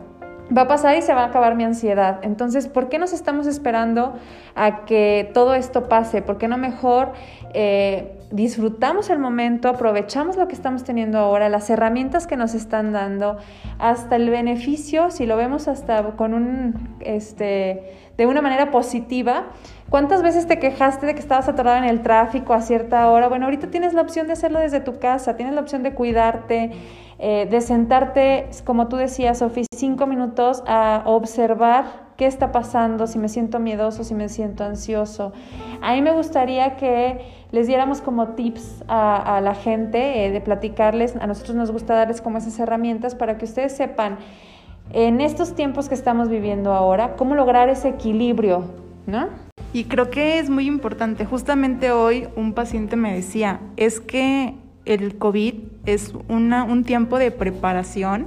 va 0.56 0.62
a 0.62 0.68
pasar 0.68 0.96
y 0.96 1.02
se 1.02 1.14
va 1.14 1.22
a 1.22 1.26
acabar 1.26 1.54
mi 1.54 1.64
ansiedad. 1.64 2.20
Entonces, 2.22 2.68
¿por 2.68 2.88
qué 2.88 2.98
nos 2.98 3.12
estamos 3.12 3.46
esperando 3.46 4.14
a 4.54 4.84
que 4.84 5.30
todo 5.32 5.54
esto 5.54 5.88
pase? 5.88 6.22
¿Por 6.22 6.38
qué 6.38 6.48
no 6.48 6.58
mejor 6.58 7.12
eh, 7.54 8.18
disfrutamos 8.30 9.10
el 9.10 9.18
momento, 9.18 9.68
aprovechamos 9.68 10.36
lo 10.36 10.48
que 10.48 10.54
estamos 10.54 10.84
teniendo 10.84 11.18
ahora, 11.18 11.48
las 11.48 11.70
herramientas 11.70 12.26
que 12.26 12.36
nos 12.36 12.54
están 12.54 12.92
dando, 12.92 13.38
hasta 13.78 14.16
el 14.16 14.28
beneficio, 14.28 15.10
si 15.10 15.24
lo 15.26 15.36
vemos 15.36 15.68
hasta 15.68 16.02
con 16.16 16.34
un, 16.34 16.96
este, 17.00 17.92
de 18.16 18.26
una 18.26 18.42
manera 18.42 18.70
positiva? 18.70 19.44
¿Cuántas 19.88 20.22
veces 20.22 20.46
te 20.46 20.58
quejaste 20.58 21.06
de 21.06 21.14
que 21.14 21.20
estabas 21.20 21.48
atorado 21.48 21.78
en 21.78 21.84
el 21.84 22.02
tráfico 22.02 22.54
a 22.54 22.60
cierta 22.60 23.08
hora? 23.08 23.28
Bueno, 23.28 23.44
ahorita 23.44 23.68
tienes 23.68 23.94
la 23.94 24.02
opción 24.02 24.26
de 24.26 24.32
hacerlo 24.32 24.58
desde 24.58 24.80
tu 24.80 24.98
casa, 24.98 25.36
tienes 25.36 25.54
la 25.54 25.60
opción 25.60 25.82
de 25.82 25.94
cuidarte, 25.94 26.72
eh, 27.18 27.46
de 27.50 27.60
sentarte, 27.60 28.48
como 28.64 28.88
tú 28.88 28.96
decías, 28.96 29.38
Sofía, 29.38 29.64
cinco 29.74 30.06
minutos 30.06 30.62
a 30.66 31.02
observar 31.06 32.04
qué 32.16 32.26
está 32.26 32.52
pasando, 32.52 33.06
si 33.06 33.18
me 33.18 33.28
siento 33.28 33.58
miedoso, 33.58 34.04
si 34.04 34.14
me 34.14 34.28
siento 34.28 34.64
ansioso. 34.64 35.32
A 35.80 35.94
mí 35.94 36.02
me 36.02 36.12
gustaría 36.12 36.76
que 36.76 37.20
les 37.50 37.66
diéramos 37.66 38.00
como 38.00 38.28
tips 38.28 38.84
a, 38.88 39.40
la 39.42 39.54
gente, 39.54 40.26
eh, 40.26 40.30
de 40.30 40.40
platicarles, 40.40 41.16
a 41.16 41.26
nosotros 41.26 41.56
nos 41.56 41.70
gusta 41.70 41.94
darles 41.94 42.20
como 42.20 42.38
esas 42.38 42.58
herramientas 42.58 43.14
para 43.14 43.38
que 43.38 43.44
ustedes 43.44 43.76
sepan 43.76 44.18
en 44.92 45.20
estos 45.20 45.54
tiempos 45.54 45.88
que 45.88 45.94
estamos 45.94 46.28
viviendo 46.28 46.72
ahora, 46.72 47.16
cómo 47.16 47.34
lograr 47.34 47.68
ese 47.68 47.88
equilibrio, 47.88 48.64
¿no? 49.06 49.28
Y 49.72 49.84
creo 49.84 50.10
que 50.10 50.38
es 50.38 50.50
muy 50.50 50.66
importante. 50.66 51.24
Justamente 51.24 51.90
hoy 51.90 52.28
un 52.36 52.52
paciente 52.52 52.94
me 52.94 53.12
decía, 53.12 53.60
es 53.76 54.00
que 54.00 54.54
el 54.84 55.16
COVID 55.16 55.54
es 55.86 56.12
una, 56.28 56.64
un 56.64 56.84
tiempo 56.84 57.18
de 57.18 57.30
preparación 57.30 58.26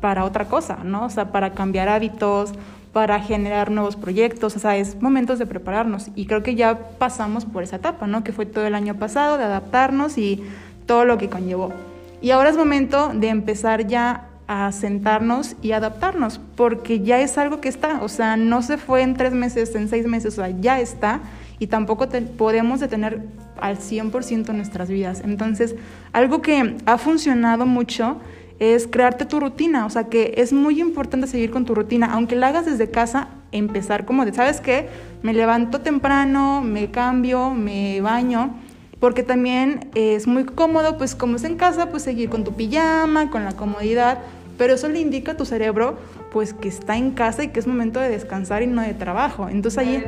para 0.00 0.24
otra 0.24 0.46
cosa, 0.46 0.78
¿no? 0.84 1.06
O 1.06 1.10
sea, 1.10 1.32
para 1.32 1.52
cambiar 1.52 1.88
hábitos, 1.88 2.52
para 2.92 3.20
generar 3.20 3.70
nuevos 3.70 3.96
proyectos, 3.96 4.56
o 4.56 4.58
sea, 4.58 4.76
es 4.76 5.00
momentos 5.00 5.38
de 5.38 5.46
prepararnos 5.46 6.08
y 6.14 6.26
creo 6.26 6.42
que 6.42 6.54
ya 6.54 6.78
pasamos 6.98 7.44
por 7.44 7.62
esa 7.62 7.76
etapa, 7.76 8.06
¿no? 8.06 8.24
Que 8.24 8.32
fue 8.32 8.46
todo 8.46 8.66
el 8.66 8.74
año 8.74 8.94
pasado 8.94 9.38
de 9.38 9.44
adaptarnos 9.44 10.18
y 10.18 10.42
todo 10.86 11.04
lo 11.04 11.18
que 11.18 11.28
conllevó. 11.28 11.72
Y 12.20 12.30
ahora 12.30 12.50
es 12.50 12.56
momento 12.56 13.12
de 13.14 13.28
empezar 13.28 13.86
ya 13.86 14.24
a 14.48 14.72
sentarnos 14.72 15.56
y 15.60 15.72
adaptarnos, 15.72 16.40
porque 16.56 17.00
ya 17.00 17.20
es 17.20 17.36
algo 17.36 17.60
que 17.60 17.68
está, 17.68 18.00
o 18.02 18.08
sea, 18.08 18.36
no 18.36 18.62
se 18.62 18.78
fue 18.78 19.02
en 19.02 19.14
tres 19.14 19.34
meses, 19.34 19.74
en 19.74 19.88
seis 19.88 20.06
meses, 20.06 20.38
o 20.38 20.42
sea, 20.42 20.48
ya 20.48 20.80
está 20.80 21.20
y 21.58 21.66
tampoco 21.66 22.08
podemos 22.36 22.80
detener 22.80 23.22
al 23.60 23.78
100% 23.78 24.54
nuestras 24.54 24.88
vidas. 24.88 25.22
Entonces, 25.24 25.74
algo 26.12 26.42
que 26.42 26.76
ha 26.86 26.98
funcionado 26.98 27.66
mucho 27.66 28.18
es 28.58 28.86
crearte 28.88 29.24
tu 29.24 29.38
rutina, 29.38 29.86
o 29.86 29.90
sea 29.90 30.04
que 30.04 30.34
es 30.36 30.52
muy 30.52 30.80
importante 30.80 31.26
seguir 31.26 31.50
con 31.50 31.64
tu 31.64 31.74
rutina, 31.74 32.12
aunque 32.12 32.34
la 32.34 32.48
hagas 32.48 32.66
desde 32.66 32.90
casa, 32.90 33.28
empezar 33.52 34.04
como 34.04 34.24
de, 34.24 34.32
¿sabes 34.32 34.60
qué? 34.60 34.88
Me 35.22 35.32
levanto 35.32 35.80
temprano, 35.80 36.60
me 36.60 36.90
cambio, 36.90 37.50
me 37.50 38.00
baño, 38.00 38.54
porque 38.98 39.22
también 39.22 39.88
es 39.94 40.26
muy 40.26 40.44
cómodo, 40.44 40.98
pues 40.98 41.14
como 41.14 41.36
es 41.36 41.44
en 41.44 41.56
casa, 41.56 41.90
pues 41.90 42.02
seguir 42.02 42.30
con 42.30 42.42
tu 42.42 42.54
pijama, 42.54 43.30
con 43.30 43.44
la 43.44 43.52
comodidad, 43.52 44.18
pero 44.58 44.74
eso 44.74 44.88
le 44.88 45.00
indica 45.00 45.32
a 45.32 45.36
tu 45.36 45.46
cerebro 45.46 45.96
pues 46.30 46.52
que 46.52 46.68
está 46.68 46.96
en 46.96 47.12
casa 47.12 47.44
y 47.44 47.48
que 47.48 47.60
es 47.60 47.66
momento 47.66 48.00
de 48.00 48.10
descansar 48.10 48.62
y 48.62 48.66
no 48.66 48.82
de 48.82 48.92
trabajo. 48.92 49.48
Entonces 49.48 49.78
ahí 49.78 50.04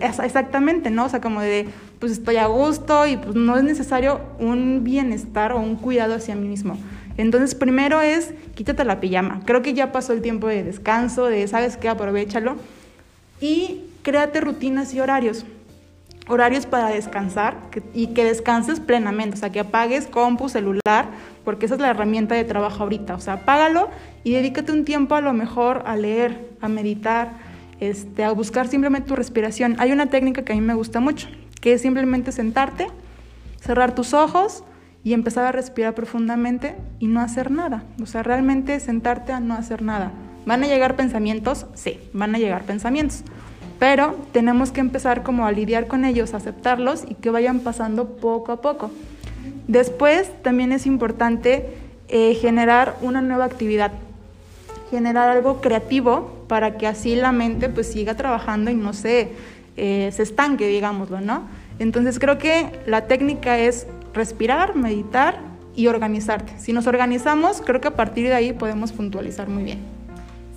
exactamente, 0.00 0.90
¿no? 0.90 1.04
O 1.04 1.08
sea, 1.08 1.20
como 1.20 1.40
de 1.40 1.68
pues 2.00 2.10
estoy 2.10 2.36
a 2.36 2.46
gusto 2.46 3.06
y 3.06 3.16
pues 3.16 3.36
no 3.36 3.56
es 3.56 3.62
necesario 3.62 4.20
un 4.40 4.82
bienestar 4.82 5.52
o 5.52 5.60
un 5.60 5.76
cuidado 5.76 6.14
hacia 6.14 6.34
mí 6.34 6.48
mismo. 6.48 6.76
Entonces, 7.16 7.54
primero 7.54 8.02
es 8.02 8.34
quítate 8.56 8.84
la 8.84 8.98
pijama. 8.98 9.42
Creo 9.44 9.62
que 9.62 9.72
ya 9.72 9.92
pasó 9.92 10.12
el 10.12 10.20
tiempo 10.20 10.48
de 10.48 10.64
descanso, 10.64 11.26
de 11.26 11.46
sabes 11.46 11.76
qué, 11.76 11.88
aprovechalo 11.88 12.56
y 13.40 13.82
créate 14.02 14.40
rutinas 14.40 14.94
y 14.94 15.00
horarios 15.00 15.44
horarios 16.26 16.66
para 16.66 16.88
descansar 16.88 17.56
y 17.92 18.08
que 18.08 18.24
descanses 18.24 18.80
plenamente, 18.80 19.36
o 19.36 19.38
sea, 19.38 19.52
que 19.52 19.60
apagues 19.60 20.06
compu, 20.06 20.48
celular, 20.48 21.06
porque 21.44 21.66
esa 21.66 21.74
es 21.74 21.80
la 21.80 21.90
herramienta 21.90 22.34
de 22.34 22.44
trabajo 22.44 22.82
ahorita, 22.82 23.14
o 23.14 23.20
sea, 23.20 23.34
apágalo 23.34 23.90
y 24.22 24.32
dedícate 24.32 24.72
un 24.72 24.84
tiempo 24.84 25.14
a 25.14 25.20
lo 25.20 25.32
mejor 25.32 25.82
a 25.86 25.96
leer, 25.96 26.48
a 26.60 26.68
meditar, 26.68 27.32
este, 27.80 28.24
a 28.24 28.32
buscar 28.32 28.68
simplemente 28.68 29.08
tu 29.08 29.16
respiración. 29.16 29.76
Hay 29.78 29.92
una 29.92 30.06
técnica 30.06 30.42
que 30.42 30.52
a 30.52 30.56
mí 30.56 30.62
me 30.62 30.74
gusta 30.74 31.00
mucho, 31.00 31.28
que 31.60 31.74
es 31.74 31.82
simplemente 31.82 32.32
sentarte, 32.32 32.86
cerrar 33.60 33.94
tus 33.94 34.14
ojos 34.14 34.64
y 35.02 35.12
empezar 35.12 35.44
a 35.44 35.52
respirar 35.52 35.94
profundamente 35.94 36.74
y 36.98 37.08
no 37.08 37.20
hacer 37.20 37.50
nada, 37.50 37.84
o 38.02 38.06
sea, 38.06 38.22
realmente 38.22 38.80
sentarte 38.80 39.32
a 39.32 39.40
no 39.40 39.54
hacer 39.54 39.82
nada. 39.82 40.12
¿Van 40.46 40.62
a 40.62 40.66
llegar 40.66 40.94
pensamientos? 40.96 41.66
Sí, 41.74 41.98
van 42.12 42.34
a 42.34 42.38
llegar 42.38 42.64
pensamientos 42.64 43.24
pero 43.78 44.16
tenemos 44.32 44.70
que 44.72 44.80
empezar 44.80 45.22
como 45.22 45.46
a 45.46 45.52
lidiar 45.52 45.86
con 45.86 46.04
ellos, 46.04 46.34
aceptarlos 46.34 47.04
y 47.08 47.14
que 47.14 47.30
vayan 47.30 47.60
pasando 47.60 48.16
poco 48.16 48.52
a 48.52 48.60
poco. 48.60 48.90
Después 49.68 50.30
también 50.42 50.72
es 50.72 50.86
importante 50.86 51.66
eh, 52.08 52.34
generar 52.34 52.96
una 53.00 53.22
nueva 53.22 53.44
actividad, 53.44 53.92
generar 54.90 55.28
algo 55.28 55.60
creativo 55.60 56.44
para 56.48 56.76
que 56.76 56.86
así 56.86 57.16
la 57.16 57.32
mente 57.32 57.68
pues 57.68 57.90
siga 57.90 58.14
trabajando 58.14 58.70
y 58.70 58.74
no 58.74 58.92
se, 58.92 59.30
eh, 59.76 60.10
se 60.12 60.22
estanque, 60.22 60.66
digámoslo, 60.68 61.20
¿no? 61.20 61.42
Entonces 61.78 62.18
creo 62.18 62.38
que 62.38 62.70
la 62.86 63.06
técnica 63.06 63.58
es 63.58 63.86
respirar, 64.12 64.76
meditar 64.76 65.38
y 65.74 65.88
organizarte. 65.88 66.58
Si 66.58 66.72
nos 66.72 66.86
organizamos, 66.86 67.60
creo 67.60 67.80
que 67.80 67.88
a 67.88 67.96
partir 67.96 68.26
de 68.28 68.34
ahí 68.34 68.52
podemos 68.52 68.92
puntualizar 68.92 69.48
muy 69.48 69.64
bien. 69.64 70.03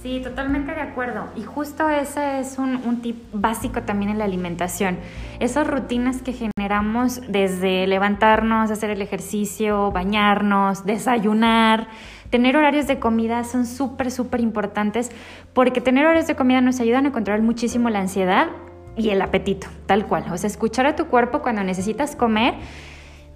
Sí, 0.08 0.22
totalmente 0.22 0.74
de 0.74 0.80
acuerdo. 0.80 1.28
Y 1.36 1.44
justo 1.44 1.90
ese 1.90 2.40
es 2.40 2.58
un, 2.60 3.02
tip 3.02 3.26
básico 3.34 3.82
también 3.82 4.10
en 4.10 4.20
la 4.20 4.24
alimentación. 4.24 4.98
Esas 5.42 5.68
rutinas 5.68 6.22
que 6.22 6.32
generamos 6.32 7.20
desde 7.28 7.86
levantarnos, 7.88 8.72
hacer 8.72 8.90
el 8.90 9.02
ejercicio, 9.02 9.92
bañarnos, 9.92 10.86
desayunar, 10.86 11.90
tener 12.30 12.56
horarios 12.56 12.88
de 12.88 13.00
comida 13.00 13.44
son 13.44 13.66
súper, 13.66 14.10
súper 14.10 14.40
importantes 14.40 15.12
porque 15.52 15.82
tener 15.82 16.06
horarios 16.06 16.28
de 16.28 16.38
comida 16.38 16.62
nos 16.62 16.80
ayudan 16.80 17.06
a 17.08 17.12
controlar 17.12 17.42
muchísimo 17.42 17.90
la 17.90 18.00
ansiedad 18.00 18.48
y 18.96 19.10
el 19.10 19.22
apetito, 19.22 19.68
tal 19.88 20.06
cual. 20.06 20.24
O 20.32 20.38
sea, 20.38 20.48
escuchar 20.48 20.86
a 20.86 20.96
tu 20.96 21.08
cuerpo 21.08 21.42
cuando 21.42 21.66
necesitas 21.66 22.16
comer 22.16 22.54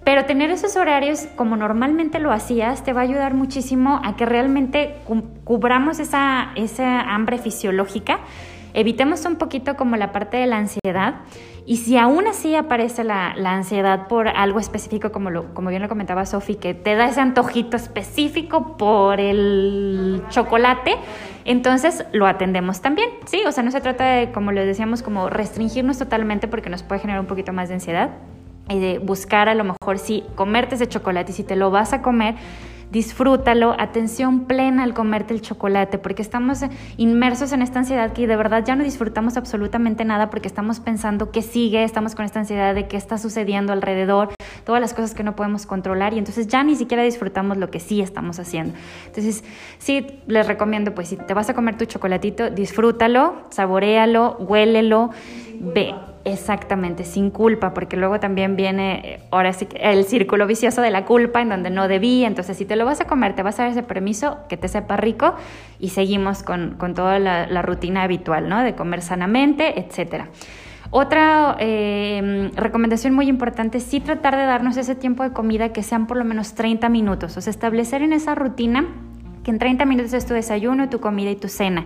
pero 0.04 0.26
tener 0.26 0.50
esos 0.50 0.76
horarios 0.76 1.28
como 1.36 1.56
normalmente 1.56 2.20
lo 2.20 2.32
hacías 2.32 2.84
te 2.84 2.94
va 2.94 3.02
a 3.02 3.04
ayudar 3.04 3.34
muchísimo 3.34 4.02
a 4.04 4.16
que 4.16 4.26
realmente 4.26 4.96
cubramos 5.44 6.00
esa, 6.00 6.52
esa 6.56 7.02
hambre 7.02 7.38
fisiológica, 7.38 8.20
evitemos 8.74 9.26
un 9.26 9.36
poquito 9.36 9.76
como 9.76 9.98
la 9.98 10.12
parte 10.12 10.38
de 10.38 10.48
la 10.48 10.58
ansiedad 10.58 11.16
y 11.66 11.78
si 11.78 11.98
aún 11.98 12.26
así 12.28 12.56
aparece 12.56 13.04
la, 13.04 13.34
la 13.36 13.54
ansiedad 13.54 14.08
por 14.08 14.28
algo 14.28 14.60
específico, 14.60 15.12
como, 15.12 15.30
lo, 15.30 15.54
como 15.54 15.70
bien 15.70 15.82
lo 15.82 15.90
comentaba 15.90 16.26
Sofi, 16.26 16.56
que 16.56 16.74
te 16.74 16.96
da 16.96 17.08
ese 17.08 17.22
antojito 17.22 17.78
específico 17.78 18.78
por 18.78 19.20
el 19.20 20.24
chocolate, 20.30 20.96
entonces 21.46 22.04
lo 22.12 22.26
atendemos 22.26 22.82
también, 22.82 23.10
¿sí? 23.26 23.44
O 23.46 23.52
sea, 23.52 23.64
no 23.64 23.70
se 23.70 23.82
trata 23.82 24.06
de, 24.06 24.32
como 24.32 24.52
les 24.52 24.66
decíamos, 24.66 25.04
como 25.04 25.30
restringirnos 25.30 26.00
totalmente 26.00 26.48
porque 26.48 26.70
nos 26.70 26.82
puede 26.82 27.02
generar 27.02 27.22
un 27.22 27.28
poquito 27.28 27.54
más 27.54 27.70
de 27.70 27.76
ansiedad, 27.76 28.10
de 28.80 29.00
buscar 29.00 29.50
a 29.50 29.56
lo 29.56 29.64
mejor 29.64 29.98
si 29.98 30.24
comerte 30.36 30.76
ese 30.76 30.88
chocolate 30.88 31.32
y 31.32 31.36
si 31.36 31.44
te 31.44 31.56
lo 31.56 31.72
vas 31.72 31.94
a 31.94 32.02
comer, 32.02 32.36
disfrútalo, 32.92 33.74
atención 33.80 34.42
plena 34.42 34.84
al 34.84 34.94
comerte 34.94 35.34
el 35.34 35.42
chocolate, 35.42 35.98
porque 35.98 36.22
estamos 36.22 36.60
inmersos 36.98 37.54
en 37.54 37.62
esta 37.62 37.80
ansiedad 37.80 38.12
que 38.12 38.28
de 38.28 38.36
verdad 38.36 38.64
ya 38.66 38.76
no 38.76 38.84
disfrutamos 38.84 39.38
absolutamente 39.38 40.04
nada 40.04 40.30
porque 40.30 40.48
estamos 40.48 40.80
pensando 40.82 41.32
qué 41.32 41.42
sigue, 41.42 41.84
estamos 41.84 42.16
con 42.16 42.26
esta 42.26 42.40
ansiedad 42.40 42.76
de 42.76 42.88
qué 42.88 42.98
está 42.98 43.18
sucediendo 43.18 43.72
alrededor, 43.72 44.34
todas 44.64 44.82
las 44.82 44.94
cosas 44.94 45.14
que 45.14 45.24
no 45.24 45.36
podemos 45.36 45.66
controlar 45.66 46.14
y 46.14 46.18
entonces 46.18 46.48
ya 46.48 46.64
ni 46.64 46.76
siquiera 46.76 47.04
disfrutamos 47.04 47.58
lo 47.58 47.70
que 47.70 47.80
sí 47.80 48.02
estamos 48.02 48.40
haciendo. 48.40 48.74
Entonces, 49.08 49.44
sí, 49.78 50.08
les 50.28 50.48
recomiendo, 50.48 50.94
pues 50.94 51.10
si 51.10 51.18
te 51.18 51.34
vas 51.34 51.50
a 51.50 51.54
comer 51.54 51.78
tu 51.78 51.86
chocolatito, 51.86 52.50
disfrútalo, 52.50 53.36
saborealo, 53.50 54.38
huélelo, 54.40 55.12
ve 55.60 55.94
Exactamente, 56.24 57.04
sin 57.04 57.32
culpa, 57.32 57.74
porque 57.74 57.98
luego 57.98 58.20
también 58.20 58.56
viene 58.56 59.02
eh, 59.04 59.20
ahora 59.32 59.54
sí 59.54 59.68
el 59.74 60.06
círculo 60.06 60.46
vicioso 60.46 60.82
de 60.82 60.92
la 60.92 61.06
culpa 61.06 61.42
en 61.42 61.50
donde 61.50 61.72
no 61.72 61.88
debí. 61.88 62.24
Entonces, 62.24 62.58
si 62.58 62.66
te 62.66 62.76
lo 62.76 62.86
vas 62.86 63.02
a 63.02 63.06
comer, 63.06 63.36
te 63.36 63.42
vas 63.42 63.60
a 63.60 63.64
dar 63.64 63.72
ese 63.72 63.82
permiso, 63.82 64.38
que 64.48 64.56
te 64.56 64.68
sepa 64.68 64.98
rico 64.98 65.34
y 65.80 65.90
seguimos 65.90 66.44
con, 66.44 66.78
toda 66.94 67.18
la, 67.18 67.62
rutina 67.64 68.04
habitual, 68.04 68.50
¿no? 68.50 68.62
De 68.62 68.76
comer 68.76 69.02
sanamente, 69.02 69.80
etcétera. 69.80 70.28
Otra 70.94 71.56
eh, 71.60 72.52
recomendación 72.56 73.14
muy 73.14 73.30
importante 73.30 73.78
es 73.78 73.86
sí 73.86 74.02
tratar 74.02 74.36
de 74.36 74.44
darnos 74.44 74.76
ese 74.76 74.94
tiempo 74.94 75.24
de 75.24 75.32
comida 75.32 75.72
que 75.72 75.84
sean 75.84 76.06
por 76.06 76.18
lo 76.18 76.26
menos 76.26 76.54
30 76.54 76.90
minutos, 76.90 77.38
o 77.38 77.42
sea, 77.42 77.50
establecer 77.50 78.02
en 78.02 78.12
esa 78.12 78.36
rutina 78.36 78.86
que 79.46 79.52
en 79.52 79.58
30 79.58 79.86
minutos 79.86 80.12
es 80.14 80.26
tu 80.26 80.34
desayuno, 80.34 80.90
tu 80.90 81.00
comida 81.00 81.32
y 81.32 81.38
tu 81.38 81.48
cena. 81.48 81.86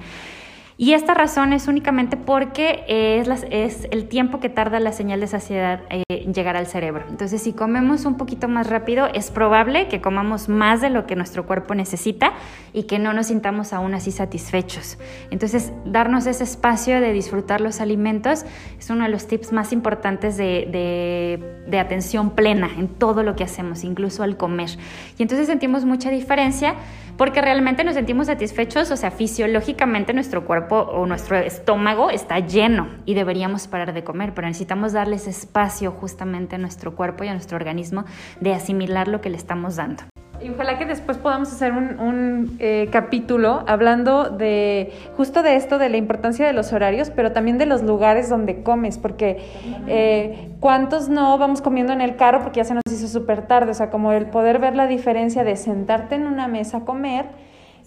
Y 0.78 0.92
esta 0.92 1.14
razón 1.14 1.54
es 1.54 1.70
únicamente 1.70 2.18
porque 2.18 2.84
es, 2.88 3.88
el 3.92 4.10
tiempo 4.10 4.42
que 4.42 4.50
tarda 4.50 4.82
la 4.82 4.92
señal 4.92 5.22
de 5.22 5.28
saciedad 5.28 5.82
en 5.90 6.04
eh, 6.10 6.30
llegar 6.34 6.58
al 6.58 6.68
cerebro. 6.68 7.06
Entonces, 7.10 7.42
si 7.42 7.54
comemos 7.54 8.04
un 8.04 8.18
poquito 8.18 8.50
más 8.50 8.68
rápido, 8.68 9.08
es 9.14 9.32
probable 9.32 9.88
que 9.88 10.02
comamos 10.02 10.50
más 10.50 10.82
de 10.82 10.90
lo 10.90 11.08
que 11.08 11.16
nuestro 11.16 11.46
cuerpo 11.46 11.76
necesita 11.76 12.34
y 12.74 12.84
que 12.84 13.00
no 13.00 13.14
nos 13.14 13.28
sintamos 13.28 13.72
aún 13.72 13.94
así 13.94 14.12
satisfechos. 14.12 14.98
Entonces, 15.32 15.72
darnos 15.86 16.26
ese 16.26 16.44
espacio 16.44 17.00
de 17.00 17.14
disfrutar 17.14 17.62
los 17.62 17.80
alimentos 17.80 18.46
es 18.78 18.90
uno 18.90 19.06
de 19.06 19.10
los 19.10 19.28
tips 19.28 19.54
más 19.54 19.72
importantes 19.72 20.36
de 20.36 21.40
atención 21.80 22.32
plena 22.32 22.70
en 22.78 22.90
todo 22.90 23.24
lo 23.24 23.38
que 23.38 23.46
hacemos, 23.46 23.86
incluso 23.86 24.24
al 24.24 24.36
comer. 24.36 24.72
Y 25.18 25.22
entonces 25.22 25.48
sentimos 25.48 25.86
mucha 25.86 26.10
diferencia 26.10 26.76
porque 27.18 27.42
realmente 27.42 27.84
nos 27.84 27.96
sentimos 27.96 28.28
satisfechos, 28.28 28.92
o 28.92 28.98
sea, 28.98 29.12
fisiológicamente 29.12 30.14
nuestro 30.14 30.46
cuerpo 30.46 30.78
o 30.78 31.06
nuestro 31.06 31.38
estómago 31.38 32.10
está 32.10 32.40
lleno 32.40 32.90
y 33.06 33.14
deberíamos 33.14 33.68
parar 33.68 33.94
de 33.94 34.04
comer, 34.04 34.34
pero 34.34 34.48
necesitamos 34.48 34.94
darles 34.94 35.28
espacio 35.28 35.92
justamente 35.92 36.56
a 36.56 36.60
nuestro 36.60 36.96
cuerpo 36.96 37.24
y 37.24 37.28
a 37.28 37.34
nuestro 37.34 37.58
organismo 37.58 38.06
de 38.40 38.54
asimilar 38.54 39.08
lo 39.08 39.22
que 39.22 39.30
le 39.30 39.38
estamos 39.38 39.76
dando. 39.76 40.04
Y 40.46 40.50
ojalá 40.50 40.78
que 40.78 40.86
después 40.86 41.18
podamos 41.18 41.52
hacer 41.52 41.72
un, 41.72 42.56
eh, 42.60 42.88
capítulo 42.92 43.64
hablando 43.66 44.30
de 44.30 44.94
justo 45.18 45.42
de 45.42 45.56
esto, 45.56 45.80
de 45.80 45.90
la 45.90 45.98
importancia 45.98 46.46
de 46.46 46.54
los 46.54 46.72
horarios, 46.72 47.10
pero 47.10 47.32
también 47.32 47.58
de 47.58 47.66
los 47.66 47.82
lugares 47.82 48.30
donde 48.30 48.62
comes, 48.62 49.00
porque 49.00 49.40
eh, 49.88 50.50
cuántos 50.60 51.10
no 51.10 51.36
vamos 51.40 51.64
comiendo 51.64 51.94
en 51.94 52.02
el 52.02 52.16
carro 52.16 52.44
porque 52.44 52.58
ya 52.58 52.64
se 52.64 52.76
nos 52.76 52.84
hizo 52.92 53.08
súper 53.08 53.48
tarde, 53.48 53.72
o 53.72 53.74
sea, 53.74 53.90
como 53.90 54.12
el 54.12 54.28
poder 54.28 54.60
ver 54.60 54.76
la 54.76 54.86
diferencia 54.86 55.44
de 55.44 55.56
sentarte 55.56 56.14
en 56.14 56.28
una 56.28 56.48
mesa 56.48 56.78
a 56.78 56.82
comer 56.82 57.26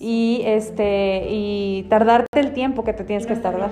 y 0.00 0.42
este 0.44 1.28
y 1.30 1.86
tardarte 1.88 2.40
el 2.40 2.54
tiempo 2.54 2.82
que 2.82 2.92
te 2.92 3.04
tienes 3.04 3.28
que 3.28 3.36
tardar 3.36 3.70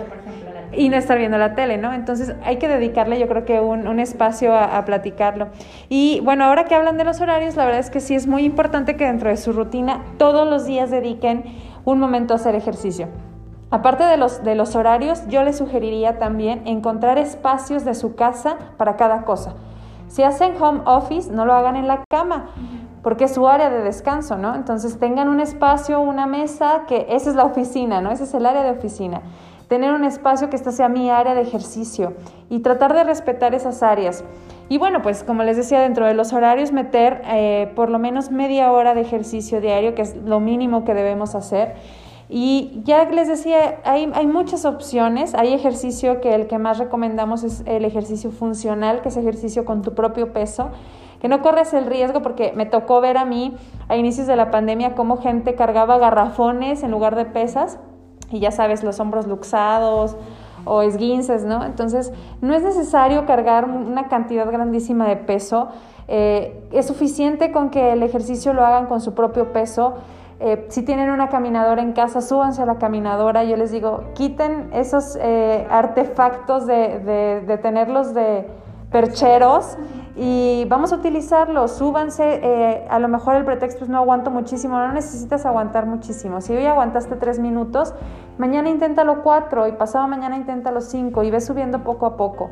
y 0.76 0.88
no 0.88 0.96
estar 0.96 1.18
viendo 1.18 1.38
la 1.38 1.54
tele, 1.54 1.78
¿no? 1.78 1.92
Entonces 1.92 2.34
hay 2.44 2.56
que 2.56 2.68
dedicarle 2.68 3.18
yo 3.18 3.28
creo 3.28 3.44
que 3.44 3.60
un, 3.60 3.86
un 3.88 3.98
espacio 4.00 4.54
a, 4.54 4.76
a, 4.76 4.84
platicarlo. 4.84 5.48
Y 5.88 6.20
bueno, 6.20 6.44
ahora 6.44 6.64
que 6.64 6.74
hablan 6.74 6.96
de 6.96 7.04
los 7.04 7.20
horarios, 7.20 7.56
la 7.56 7.64
verdad 7.64 7.80
es 7.80 7.90
que 7.90 8.00
sí 8.00 8.14
es 8.14 8.26
muy 8.26 8.44
importante 8.44 8.96
que 8.96 9.06
dentro 9.06 9.30
de 9.30 9.36
su 9.36 9.52
rutina 9.52 10.02
todos 10.18 10.48
los 10.48 10.66
días 10.66 10.90
dediquen 10.90 11.44
un 11.84 11.98
momento 11.98 12.34
a 12.34 12.36
hacer 12.36 12.54
ejercicio. 12.54 13.08
Aparte 13.70 14.04
de 14.04 14.16
los, 14.16 14.44
de 14.44 14.54
los 14.54 14.76
horarios, 14.76 15.26
yo 15.28 15.42
les 15.42 15.56
sugeriría 15.56 16.18
también 16.18 16.62
encontrar 16.66 17.18
espacios 17.18 17.84
de 17.84 17.94
su 17.94 18.14
casa 18.14 18.56
para 18.76 18.96
cada 18.96 19.22
cosa. 19.22 19.54
Si 20.08 20.22
hacen 20.22 20.60
home 20.60 20.82
office, 20.84 21.32
no 21.32 21.46
lo 21.46 21.52
hagan 21.52 21.74
en 21.74 21.88
la 21.88 22.04
cama, 22.08 22.46
porque 23.02 23.24
es 23.24 23.34
su 23.34 23.48
área 23.48 23.70
de 23.70 23.82
descanso, 23.82 24.36
¿no? 24.36 24.54
Entonces 24.54 25.00
tengan 25.00 25.28
un 25.28 25.40
espacio, 25.40 26.00
una 26.00 26.26
mesa, 26.26 26.82
que 26.86 27.06
esa 27.08 27.30
es 27.30 27.36
la 27.36 27.44
oficina, 27.44 28.00
¿no? 28.00 28.12
Ese 28.12 28.24
es 28.24 28.34
el 28.34 28.46
área 28.46 28.62
de 28.62 28.70
oficina 28.70 29.22
tener 29.68 29.92
un 29.92 30.04
espacio 30.04 30.48
que 30.50 30.56
esta 30.56 30.72
sea 30.72 30.88
mi 30.88 31.10
área 31.10 31.34
de 31.34 31.42
ejercicio 31.42 32.14
y 32.48 32.60
tratar 32.60 32.94
de 32.94 33.04
respetar 33.04 33.54
esas 33.54 33.82
áreas. 33.82 34.24
Y 34.68 34.78
bueno, 34.78 35.02
pues 35.02 35.22
como 35.22 35.42
les 35.42 35.56
decía, 35.56 35.80
dentro 35.80 36.06
de 36.06 36.14
los 36.14 36.32
horarios 36.32 36.72
meter 36.72 37.22
eh, 37.26 37.72
por 37.76 37.90
lo 37.90 37.98
menos 37.98 38.30
media 38.30 38.72
hora 38.72 38.94
de 38.94 39.00
ejercicio 39.00 39.60
diario, 39.60 39.94
que 39.94 40.02
es 40.02 40.16
lo 40.16 40.40
mínimo 40.40 40.84
que 40.84 40.94
debemos 40.94 41.34
hacer. 41.34 41.74
Y 42.28 42.80
ya 42.82 43.04
les 43.04 43.28
decía, 43.28 43.78
hay, 43.84 44.10
hay, 44.12 44.26
muchas 44.26 44.64
opciones. 44.64 45.34
Hay 45.34 45.52
ejercicio 45.52 46.20
que 46.20 46.34
el 46.34 46.48
que 46.48 46.58
más 46.58 46.78
recomendamos 46.78 47.44
es 47.44 47.62
el 47.66 47.84
ejercicio 47.84 48.32
funcional, 48.32 49.00
que 49.00 49.10
es 49.10 49.16
ejercicio 49.16 49.64
con 49.64 49.82
tu 49.82 49.94
propio 49.94 50.32
peso, 50.32 50.70
que 51.20 51.28
no 51.28 51.40
corres 51.40 51.72
el 51.72 51.86
riesgo 51.86 52.22
porque 52.22 52.52
me 52.56 52.66
tocó 52.66 53.00
ver 53.00 53.16
a 53.16 53.24
mí 53.24 53.56
a 53.88 53.96
inicios 53.96 54.26
de 54.26 54.34
la 54.34 54.50
pandemia 54.50 54.96
cómo 54.96 55.18
gente 55.18 55.54
cargaba 55.54 55.98
garrafones 55.98 56.82
en 56.82 56.90
lugar 56.90 57.14
de 57.14 57.26
pesas 57.26 57.78
y 58.30 58.40
ya 58.40 58.50
sabes, 58.50 58.82
los 58.82 59.00
hombros 59.00 59.26
luxados 59.26 60.16
o 60.64 60.82
esguinces, 60.82 61.44
¿no? 61.44 61.64
Entonces, 61.64 62.12
no 62.40 62.54
es 62.54 62.62
necesario 62.62 63.24
cargar 63.24 63.66
una 63.66 64.08
cantidad 64.08 64.50
grandísima 64.50 65.08
de 65.08 65.16
peso. 65.16 65.68
Eh, 66.08 66.68
es 66.72 66.86
suficiente 66.86 67.52
con 67.52 67.70
que 67.70 67.92
el 67.92 68.02
ejercicio 68.02 68.52
lo 68.52 68.64
hagan 68.64 68.86
con 68.86 69.00
su 69.00 69.14
propio 69.14 69.52
peso. 69.52 69.94
Eh, 70.40 70.66
si 70.68 70.82
tienen 70.82 71.10
una 71.10 71.28
caminadora 71.28 71.82
en 71.82 71.92
casa, 71.92 72.20
súbanse 72.20 72.62
a 72.62 72.66
la 72.66 72.78
caminadora. 72.78 73.44
Yo 73.44 73.56
les 73.56 73.70
digo, 73.70 74.04
quiten 74.14 74.70
esos 74.72 75.16
eh, 75.20 75.66
artefactos 75.70 76.66
de, 76.66 77.42
de 77.46 77.58
tenerlos 77.58 78.12
de 78.12 78.46
percheros 78.90 79.76
y 80.18 80.64
vamos 80.68 80.92
a 80.92 80.96
utilizarlos, 80.96 81.72
súbanse, 81.72 82.40
eh, 82.42 82.86
a 82.88 82.98
lo 82.98 83.08
mejor 83.08 83.36
el 83.36 83.44
pretexto 83.44 83.84
es 83.84 83.90
no 83.90 83.98
aguanto 83.98 84.30
muchísimo, 84.30 84.78
no 84.78 84.92
necesitas 84.92 85.44
aguantar 85.44 85.84
muchísimo. 85.84 86.40
Si 86.40 86.54
hoy 86.54 86.64
aguantaste 86.64 87.16
tres 87.16 87.38
minutos, 87.38 87.94
mañana 88.38 88.70
inténtalo 88.70 89.22
cuatro 89.22 89.66
y 89.66 89.72
pasado 89.72 90.08
mañana 90.08 90.36
inténtalo 90.36 90.80
cinco 90.80 91.22
y 91.22 91.30
ve 91.30 91.42
subiendo 91.42 91.84
poco 91.84 92.06
a 92.06 92.16
poco. 92.16 92.50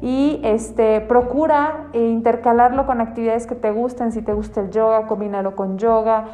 Y 0.00 0.40
este, 0.42 1.02
procura 1.02 1.88
eh, 1.92 2.08
intercalarlo 2.08 2.86
con 2.86 3.02
actividades 3.02 3.46
que 3.46 3.54
te 3.54 3.70
gusten, 3.70 4.10
si 4.10 4.22
te 4.22 4.32
gusta 4.32 4.62
el 4.62 4.70
yoga, 4.70 5.06
combínalo 5.06 5.54
con 5.54 5.76
yoga. 5.76 6.24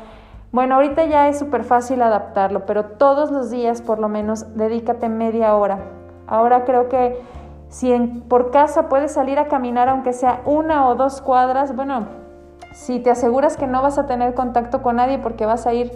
Bueno, 0.52 0.76
ahorita 0.76 1.04
ya 1.06 1.28
es 1.28 1.38
súper 1.38 1.64
fácil 1.64 2.00
adaptarlo, 2.02 2.66
pero 2.66 2.84
todos 2.84 3.32
los 3.32 3.50
días 3.50 3.82
por 3.82 3.98
lo 3.98 4.08
menos 4.08 4.56
dedícate 4.56 5.08
media 5.08 5.54
hora. 5.56 5.80
Ahora 6.28 6.64
creo 6.64 6.88
que 6.88 7.20
si 7.68 7.96
por 8.28 8.50
casa 8.50 8.88
puedes 8.88 9.12
salir 9.12 9.38
a 9.38 9.48
caminar 9.48 9.88
aunque 9.88 10.12
sea 10.12 10.40
una 10.44 10.88
o 10.88 10.94
dos 10.94 11.20
cuadras, 11.20 11.76
bueno, 11.76 12.06
si 12.72 13.00
te 13.00 13.10
aseguras 13.10 13.56
que 13.56 13.66
no 13.66 13.82
vas 13.82 13.98
a 13.98 14.06
tener 14.06 14.34
contacto 14.34 14.82
con 14.82 14.96
nadie 14.96 15.18
porque 15.18 15.46
vas 15.46 15.66
a 15.66 15.74
ir 15.74 15.92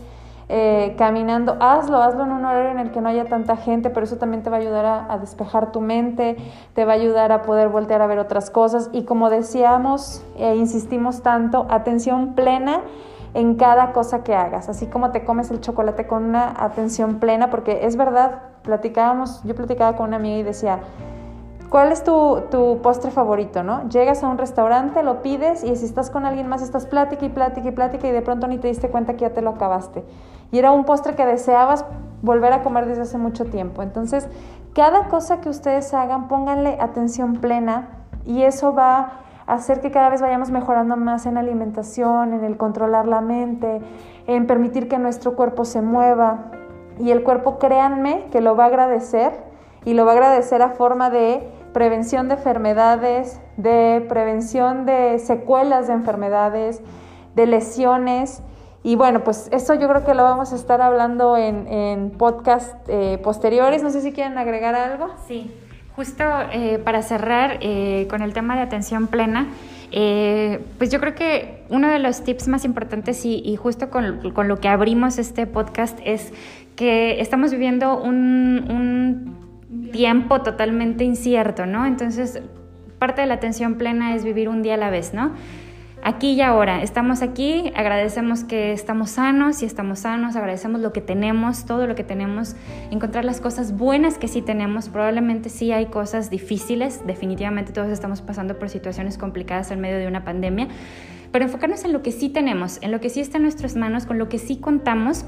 eh, 0.48 0.96
caminando, 0.98 1.56
hazlo, 1.60 2.02
hazlo 2.02 2.24
en 2.24 2.32
un 2.32 2.44
horario 2.44 2.72
en 2.72 2.78
el 2.78 2.90
que 2.90 3.00
no 3.00 3.08
haya 3.08 3.24
tanta 3.24 3.56
gente, 3.56 3.88
pero 3.88 4.04
eso 4.04 4.16
también 4.16 4.42
te 4.42 4.50
va 4.50 4.58
a 4.58 4.60
ayudar 4.60 5.06
a, 5.08 5.18
despejar 5.18 5.72
tu 5.72 5.80
mente, 5.80 6.36
te 6.74 6.84
va 6.84 6.92
a 6.92 6.96
ayudar 6.96 7.32
a 7.32 7.42
poder 7.42 7.68
voltear 7.68 8.02
a 8.02 8.06
ver 8.06 8.18
otras 8.18 8.50
cosas. 8.50 8.90
Y 8.92 9.04
como 9.04 9.30
decíamos 9.30 10.22
e 10.36 10.54
insistimos 10.56 11.22
tanto, 11.22 11.66
atención 11.70 12.34
plena 12.34 12.82
en 13.32 13.54
cada 13.54 13.92
cosa 13.92 14.24
que 14.24 14.34
hagas, 14.34 14.68
así 14.68 14.86
como 14.88 15.10
te 15.10 15.24
comes 15.24 15.50
el 15.50 15.60
chocolate 15.62 16.06
con 16.06 16.24
una 16.24 16.52
atención 16.58 17.18
plena, 17.18 17.48
porque 17.48 17.86
es 17.86 17.96
verdad, 17.96 18.42
platicábamos, 18.62 19.42
yo 19.44 19.54
platicaba 19.54 19.96
con 19.96 20.08
una 20.08 20.16
amiga 20.16 20.36
y 20.36 20.42
decía, 20.42 20.80
¿Cuál 21.72 21.90
es 21.90 22.04
tu, 22.04 22.80
postre 22.82 23.10
favorito, 23.10 23.62
no? 23.62 23.88
Llegas 23.88 24.22
a 24.22 24.28
un 24.28 24.36
restaurante, 24.36 25.02
lo 25.02 25.22
pides 25.22 25.64
y 25.64 25.74
si 25.74 25.86
estás 25.86 26.10
con 26.10 26.26
alguien 26.26 26.46
más 26.46 26.60
estás 26.60 26.84
plática 26.84 27.24
y 27.24 27.30
plática 27.30 27.66
y 27.66 27.72
plática 27.72 28.06
y 28.06 28.10
de 28.10 28.20
pronto 28.20 28.46
ni 28.46 28.58
te 28.58 28.68
diste 28.68 28.90
cuenta 28.90 29.14
que 29.14 29.20
ya 29.20 29.30
te 29.30 29.40
lo 29.40 29.48
acabaste. 29.48 30.04
Y 30.50 30.58
era 30.58 30.70
un 30.70 30.84
postre 30.84 31.14
que 31.14 31.24
deseabas 31.24 31.86
volver 32.20 32.52
a 32.52 32.62
comer 32.62 32.84
desde 32.84 33.00
hace 33.00 33.16
mucho 33.16 33.46
tiempo. 33.46 33.80
Entonces, 33.80 34.28
cada 34.74 35.08
cosa 35.08 35.40
que 35.40 35.48
ustedes 35.48 35.94
hagan, 35.94 36.28
pónganle 36.28 36.76
atención 36.78 37.36
plena 37.36 37.88
y 38.26 38.42
eso 38.42 38.74
va 38.74 39.20
a 39.46 39.54
hacer 39.54 39.80
que 39.80 39.90
cada 39.90 40.10
vez 40.10 40.20
vayamos 40.20 40.50
mejorando 40.50 40.98
más 40.98 41.24
en 41.24 41.38
alimentación, 41.38 42.34
en 42.34 42.44
el 42.44 42.58
controlar 42.58 43.08
la 43.08 43.22
mente, 43.22 43.80
en 44.26 44.46
permitir 44.46 44.90
que 44.90 44.98
nuestro 44.98 45.36
cuerpo 45.36 45.64
se 45.64 45.80
mueva. 45.80 46.50
Y 46.98 47.12
el 47.12 47.22
cuerpo, 47.22 47.58
créanme, 47.58 48.26
que 48.30 48.42
lo 48.42 48.56
va 48.56 48.64
a 48.64 48.66
agradecer 48.66 49.50
y 49.86 49.94
lo 49.94 50.04
va 50.04 50.12
a 50.12 50.14
agradecer 50.16 50.60
a 50.60 50.68
forma 50.68 51.08
de 51.08 51.61
prevención 51.72 52.28
de 52.28 52.34
enfermedades, 52.34 53.40
de 53.56 54.04
prevención 54.08 54.86
de 54.86 55.18
secuelas 55.18 55.88
de 55.88 55.94
enfermedades, 55.94 56.80
de 57.34 57.46
lesiones. 57.46 58.42
Y 58.82 58.96
bueno, 58.96 59.22
pues 59.24 59.48
eso 59.52 59.74
yo 59.74 59.88
creo 59.88 60.04
que 60.04 60.14
lo 60.14 60.24
vamos 60.24 60.52
a 60.52 60.56
estar 60.56 60.80
hablando 60.80 61.36
en, 61.36 61.66
en 61.68 62.10
podcast 62.10 62.74
eh, 62.88 63.18
posteriores. 63.22 63.82
No 63.82 63.90
sé 63.90 64.00
si 64.00 64.12
quieren 64.12 64.38
agregar 64.38 64.74
algo. 64.74 65.08
Sí, 65.26 65.50
justo 65.94 66.24
eh, 66.52 66.80
para 66.84 67.02
cerrar 67.02 67.58
eh, 67.60 68.06
con 68.10 68.22
el 68.22 68.32
tema 68.32 68.56
de 68.56 68.62
atención 68.62 69.06
plena, 69.06 69.48
pues 70.78 70.90
yo 70.90 71.00
creo 71.00 71.14
que 71.14 71.64
uno 71.68 71.88
de 71.90 71.98
los 71.98 72.22
tips 72.24 72.48
más 72.48 72.64
importantes 72.64 73.26
y, 73.26 73.56
justo 73.56 73.90
con, 73.90 74.32
con, 74.32 74.48
lo 74.48 74.58
que 74.58 74.68
abrimos 74.68 75.18
este 75.18 75.46
podcast 75.46 75.98
es 76.02 76.32
que 76.76 77.20
estamos 77.20 77.50
viviendo 77.52 78.02
un 78.02 79.41
tiempo 79.92 80.42
totalmente 80.42 81.04
incierto, 81.04 81.66
¿no? 81.66 81.86
Entonces, 81.86 82.42
parte 82.98 83.22
de 83.22 83.26
la 83.26 83.34
atención 83.34 83.74
plena 83.74 84.14
es 84.14 84.24
vivir 84.24 84.48
un 84.48 84.62
día 84.62 84.74
a 84.74 84.76
la 84.76 84.90
vez, 84.90 85.14
¿no? 85.14 85.32
Aquí 86.04 86.32
y 86.32 86.40
ahora, 86.40 86.82
estamos 86.82 87.22
aquí, 87.22 87.72
agradecemos 87.76 88.42
que 88.42 88.72
estamos 88.72 89.10
sanos 89.10 89.62
y 89.62 89.66
estamos 89.66 90.00
sanos, 90.00 90.34
agradecemos 90.34 90.80
lo 90.80 90.92
que 90.92 91.00
tenemos, 91.00 91.64
todo 91.64 91.86
lo 91.86 91.94
que 91.94 92.02
tenemos, 92.02 92.56
encontrar 92.90 93.24
las 93.24 93.40
cosas 93.40 93.76
buenas 93.76 94.18
que 94.18 94.26
sí 94.26 94.42
tenemos, 94.42 94.88
probablemente 94.88 95.48
sí 95.48 95.70
hay 95.70 95.86
cosas 95.86 96.28
difíciles, 96.28 97.06
definitivamente 97.06 97.72
todos 97.72 97.88
estamos 97.88 98.20
pasando 98.20 98.58
por 98.58 98.68
situaciones 98.68 99.16
complicadas 99.16 99.70
en 99.70 99.80
medio 99.80 99.98
de 99.98 100.08
una 100.08 100.24
pandemia, 100.24 100.66
pero 101.30 101.44
enfocarnos 101.44 101.84
en 101.84 101.92
lo 101.92 102.02
que 102.02 102.10
sí 102.10 102.28
tenemos, 102.28 102.78
en 102.82 102.90
lo 102.90 103.00
que 103.00 103.08
sí 103.08 103.20
está 103.20 103.36
en 103.36 103.44
nuestras 103.44 103.76
manos, 103.76 104.04
con 104.04 104.18
lo 104.18 104.28
que 104.28 104.40
sí 104.40 104.56
contamos 104.56 105.24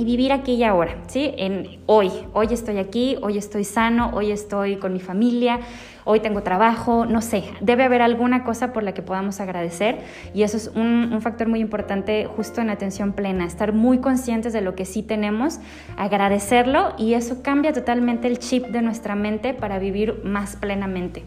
y 0.00 0.04
vivir 0.06 0.32
aquí 0.32 0.54
y 0.54 0.64
ahora, 0.64 0.96
¿sí? 1.08 1.34
En 1.36 1.78
hoy, 1.84 2.10
hoy 2.32 2.46
estoy 2.50 2.78
aquí, 2.78 3.18
hoy 3.20 3.36
estoy 3.36 3.64
sano, 3.64 4.10
hoy 4.14 4.32
estoy 4.32 4.76
con 4.76 4.94
mi 4.94 4.98
familia, 4.98 5.60
hoy 6.04 6.20
tengo 6.20 6.42
trabajo, 6.42 7.04
no 7.04 7.20
sé, 7.20 7.44
debe 7.60 7.84
haber 7.84 8.00
alguna 8.00 8.42
cosa 8.42 8.72
por 8.72 8.82
la 8.82 8.94
que 8.94 9.02
podamos 9.02 9.40
agradecer 9.40 9.98
y 10.32 10.42
eso 10.42 10.56
es 10.56 10.68
un, 10.68 11.10
un 11.12 11.20
factor 11.20 11.48
muy 11.48 11.60
importante 11.60 12.24
justo 12.24 12.62
en 12.62 12.70
atención 12.70 13.12
plena, 13.12 13.44
estar 13.44 13.74
muy 13.74 13.98
conscientes 13.98 14.54
de 14.54 14.62
lo 14.62 14.74
que 14.74 14.86
sí 14.86 15.02
tenemos, 15.02 15.58
agradecerlo 15.98 16.94
y 16.96 17.12
eso 17.12 17.42
cambia 17.42 17.74
totalmente 17.74 18.26
el 18.26 18.38
chip 18.38 18.68
de 18.68 18.80
nuestra 18.80 19.16
mente 19.16 19.52
para 19.52 19.78
vivir 19.78 20.22
más 20.24 20.56
plenamente. 20.56 21.24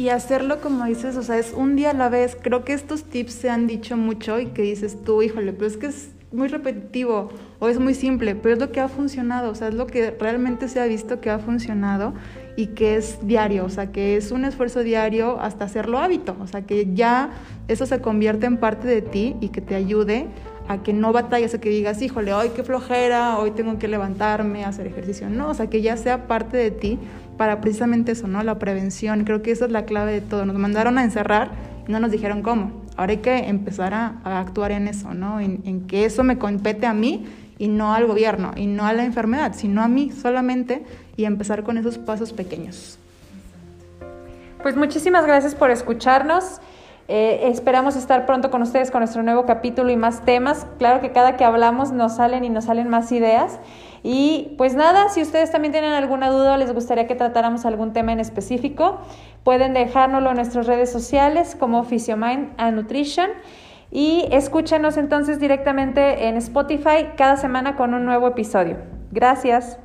Y 0.00 0.08
hacerlo 0.08 0.62
como 0.62 0.86
dices, 0.86 1.14
o 1.18 1.22
sea, 1.22 1.36
es 1.36 1.52
un 1.54 1.76
día 1.76 1.90
a 1.90 1.92
la 1.92 2.08
vez. 2.08 2.34
Creo 2.40 2.64
que 2.64 2.72
estos 2.72 3.04
tips 3.04 3.34
se 3.34 3.50
han 3.50 3.66
dicho 3.66 3.98
mucho 3.98 4.40
y 4.40 4.46
que 4.46 4.62
dices 4.62 4.96
tú, 5.04 5.20
híjole, 5.20 5.52
pero 5.52 5.66
es 5.66 5.76
que 5.76 5.88
es 5.88 6.12
muy 6.32 6.48
repetitivo 6.48 7.28
o 7.58 7.68
es 7.68 7.78
muy 7.78 7.92
simple, 7.92 8.34
pero 8.34 8.54
es 8.54 8.60
lo 8.60 8.72
que 8.72 8.80
ha 8.80 8.88
funcionado, 8.88 9.50
o 9.50 9.54
sea, 9.54 9.68
es 9.68 9.74
lo 9.74 9.86
que 9.86 10.10
realmente 10.12 10.68
se 10.68 10.80
ha 10.80 10.86
visto 10.86 11.20
que 11.20 11.28
ha 11.28 11.38
funcionado 11.38 12.14
y 12.56 12.68
que 12.68 12.96
es 12.96 13.18
diario, 13.26 13.66
o 13.66 13.68
sea, 13.68 13.92
que 13.92 14.16
es 14.16 14.30
un 14.30 14.46
esfuerzo 14.46 14.82
diario 14.82 15.38
hasta 15.38 15.66
hacerlo 15.66 15.98
hábito, 15.98 16.34
o 16.40 16.46
sea, 16.46 16.62
que 16.62 16.94
ya 16.94 17.32
eso 17.68 17.84
se 17.84 18.00
convierte 18.00 18.46
en 18.46 18.56
parte 18.56 18.88
de 18.88 19.02
ti 19.02 19.36
y 19.42 19.48
que 19.48 19.60
te 19.60 19.74
ayude 19.74 20.28
a 20.66 20.82
que 20.82 20.94
no 20.94 21.12
batalles, 21.12 21.52
a 21.52 21.60
que 21.60 21.68
digas, 21.68 22.00
híjole, 22.00 22.32
hoy 22.32 22.50
qué 22.56 22.62
flojera, 22.62 23.38
hoy 23.38 23.50
tengo 23.50 23.78
que 23.78 23.88
levantarme, 23.88 24.64
hacer 24.64 24.86
ejercicio, 24.86 25.28
no, 25.28 25.50
o 25.50 25.54
sea, 25.54 25.68
que 25.68 25.82
ya 25.82 25.98
sea 25.98 26.26
parte 26.26 26.56
de 26.56 26.70
ti 26.70 26.98
para 27.40 27.62
precisamente 27.62 28.12
eso, 28.12 28.28
¿no? 28.28 28.42
La 28.42 28.58
prevención. 28.58 29.24
Creo 29.24 29.40
que 29.40 29.50
esa 29.50 29.64
es 29.64 29.70
la 29.70 29.86
clave 29.86 30.12
de 30.12 30.20
todo. 30.20 30.44
Nos 30.44 30.58
mandaron 30.58 30.98
a 30.98 31.04
encerrar 31.04 31.48
y 31.88 31.90
no 31.90 31.98
nos 31.98 32.10
dijeron 32.10 32.42
cómo. 32.42 32.82
Ahora 32.98 33.12
hay 33.12 33.20
que 33.20 33.48
empezar 33.48 33.94
a, 33.94 34.20
actuar 34.24 34.72
en 34.72 34.86
eso, 34.88 35.14
¿no? 35.14 35.40
En, 35.40 35.86
que 35.86 36.04
eso 36.04 36.22
me 36.22 36.36
compete 36.36 36.84
a 36.84 36.92
mí 36.92 37.24
y 37.56 37.68
no 37.68 37.94
al 37.94 38.06
gobierno, 38.06 38.52
y 38.56 38.66
no 38.66 38.84
a 38.84 38.92
la 38.92 39.06
enfermedad, 39.06 39.54
sino 39.56 39.80
a 39.80 39.88
mí 39.88 40.10
solamente 40.12 40.84
y 41.16 41.24
empezar 41.24 41.62
con 41.62 41.78
esos 41.78 41.96
pasos 41.96 42.34
pequeños. 42.34 42.98
Pues 44.62 44.76
muchísimas 44.76 45.24
gracias 45.24 45.54
por 45.54 45.70
escucharnos. 45.70 46.60
Eh, 47.08 47.48
esperamos 47.48 47.96
estar 47.96 48.26
pronto 48.26 48.50
con 48.50 48.60
ustedes 48.60 48.90
con 48.90 49.00
nuestro 49.00 49.22
nuevo 49.22 49.46
capítulo 49.46 49.88
y 49.90 49.96
más 49.96 50.26
temas. 50.26 50.66
Claro 50.76 51.00
que 51.00 51.10
cada 51.12 51.38
que 51.38 51.44
hablamos 51.44 51.90
nos 51.90 52.16
salen 52.16 52.44
y 52.44 52.50
nos 52.50 52.66
salen 52.66 52.90
más 52.90 53.10
ideas. 53.12 53.58
Y 54.02 54.54
pues 54.56 54.74
nada, 54.74 55.08
si 55.08 55.22
ustedes 55.22 55.50
también 55.50 55.72
tienen 55.72 55.92
alguna 55.92 56.30
duda 56.30 56.54
o 56.54 56.56
les 56.56 56.72
gustaría 56.72 57.06
que 57.06 57.14
tratáramos 57.14 57.66
algún 57.66 57.92
tema 57.92 58.12
en 58.12 58.20
específico, 58.20 59.00
pueden 59.44 59.74
dejárnoslo 59.74 60.30
en 60.30 60.36
nuestras 60.36 60.66
redes 60.66 60.90
sociales 60.90 61.56
como 61.58 61.84
Physiomind 61.84 62.52
and 62.56 62.76
Nutrition. 62.76 63.30
Y 63.90 64.26
escúchenos 64.30 64.96
entonces 64.96 65.40
directamente 65.40 66.28
en 66.28 66.36
Spotify 66.36 67.08
cada 67.16 67.36
semana 67.36 67.76
con 67.76 67.92
un 67.92 68.04
nuevo 68.04 68.28
episodio. 68.28 68.76
Gracias. 69.10 69.78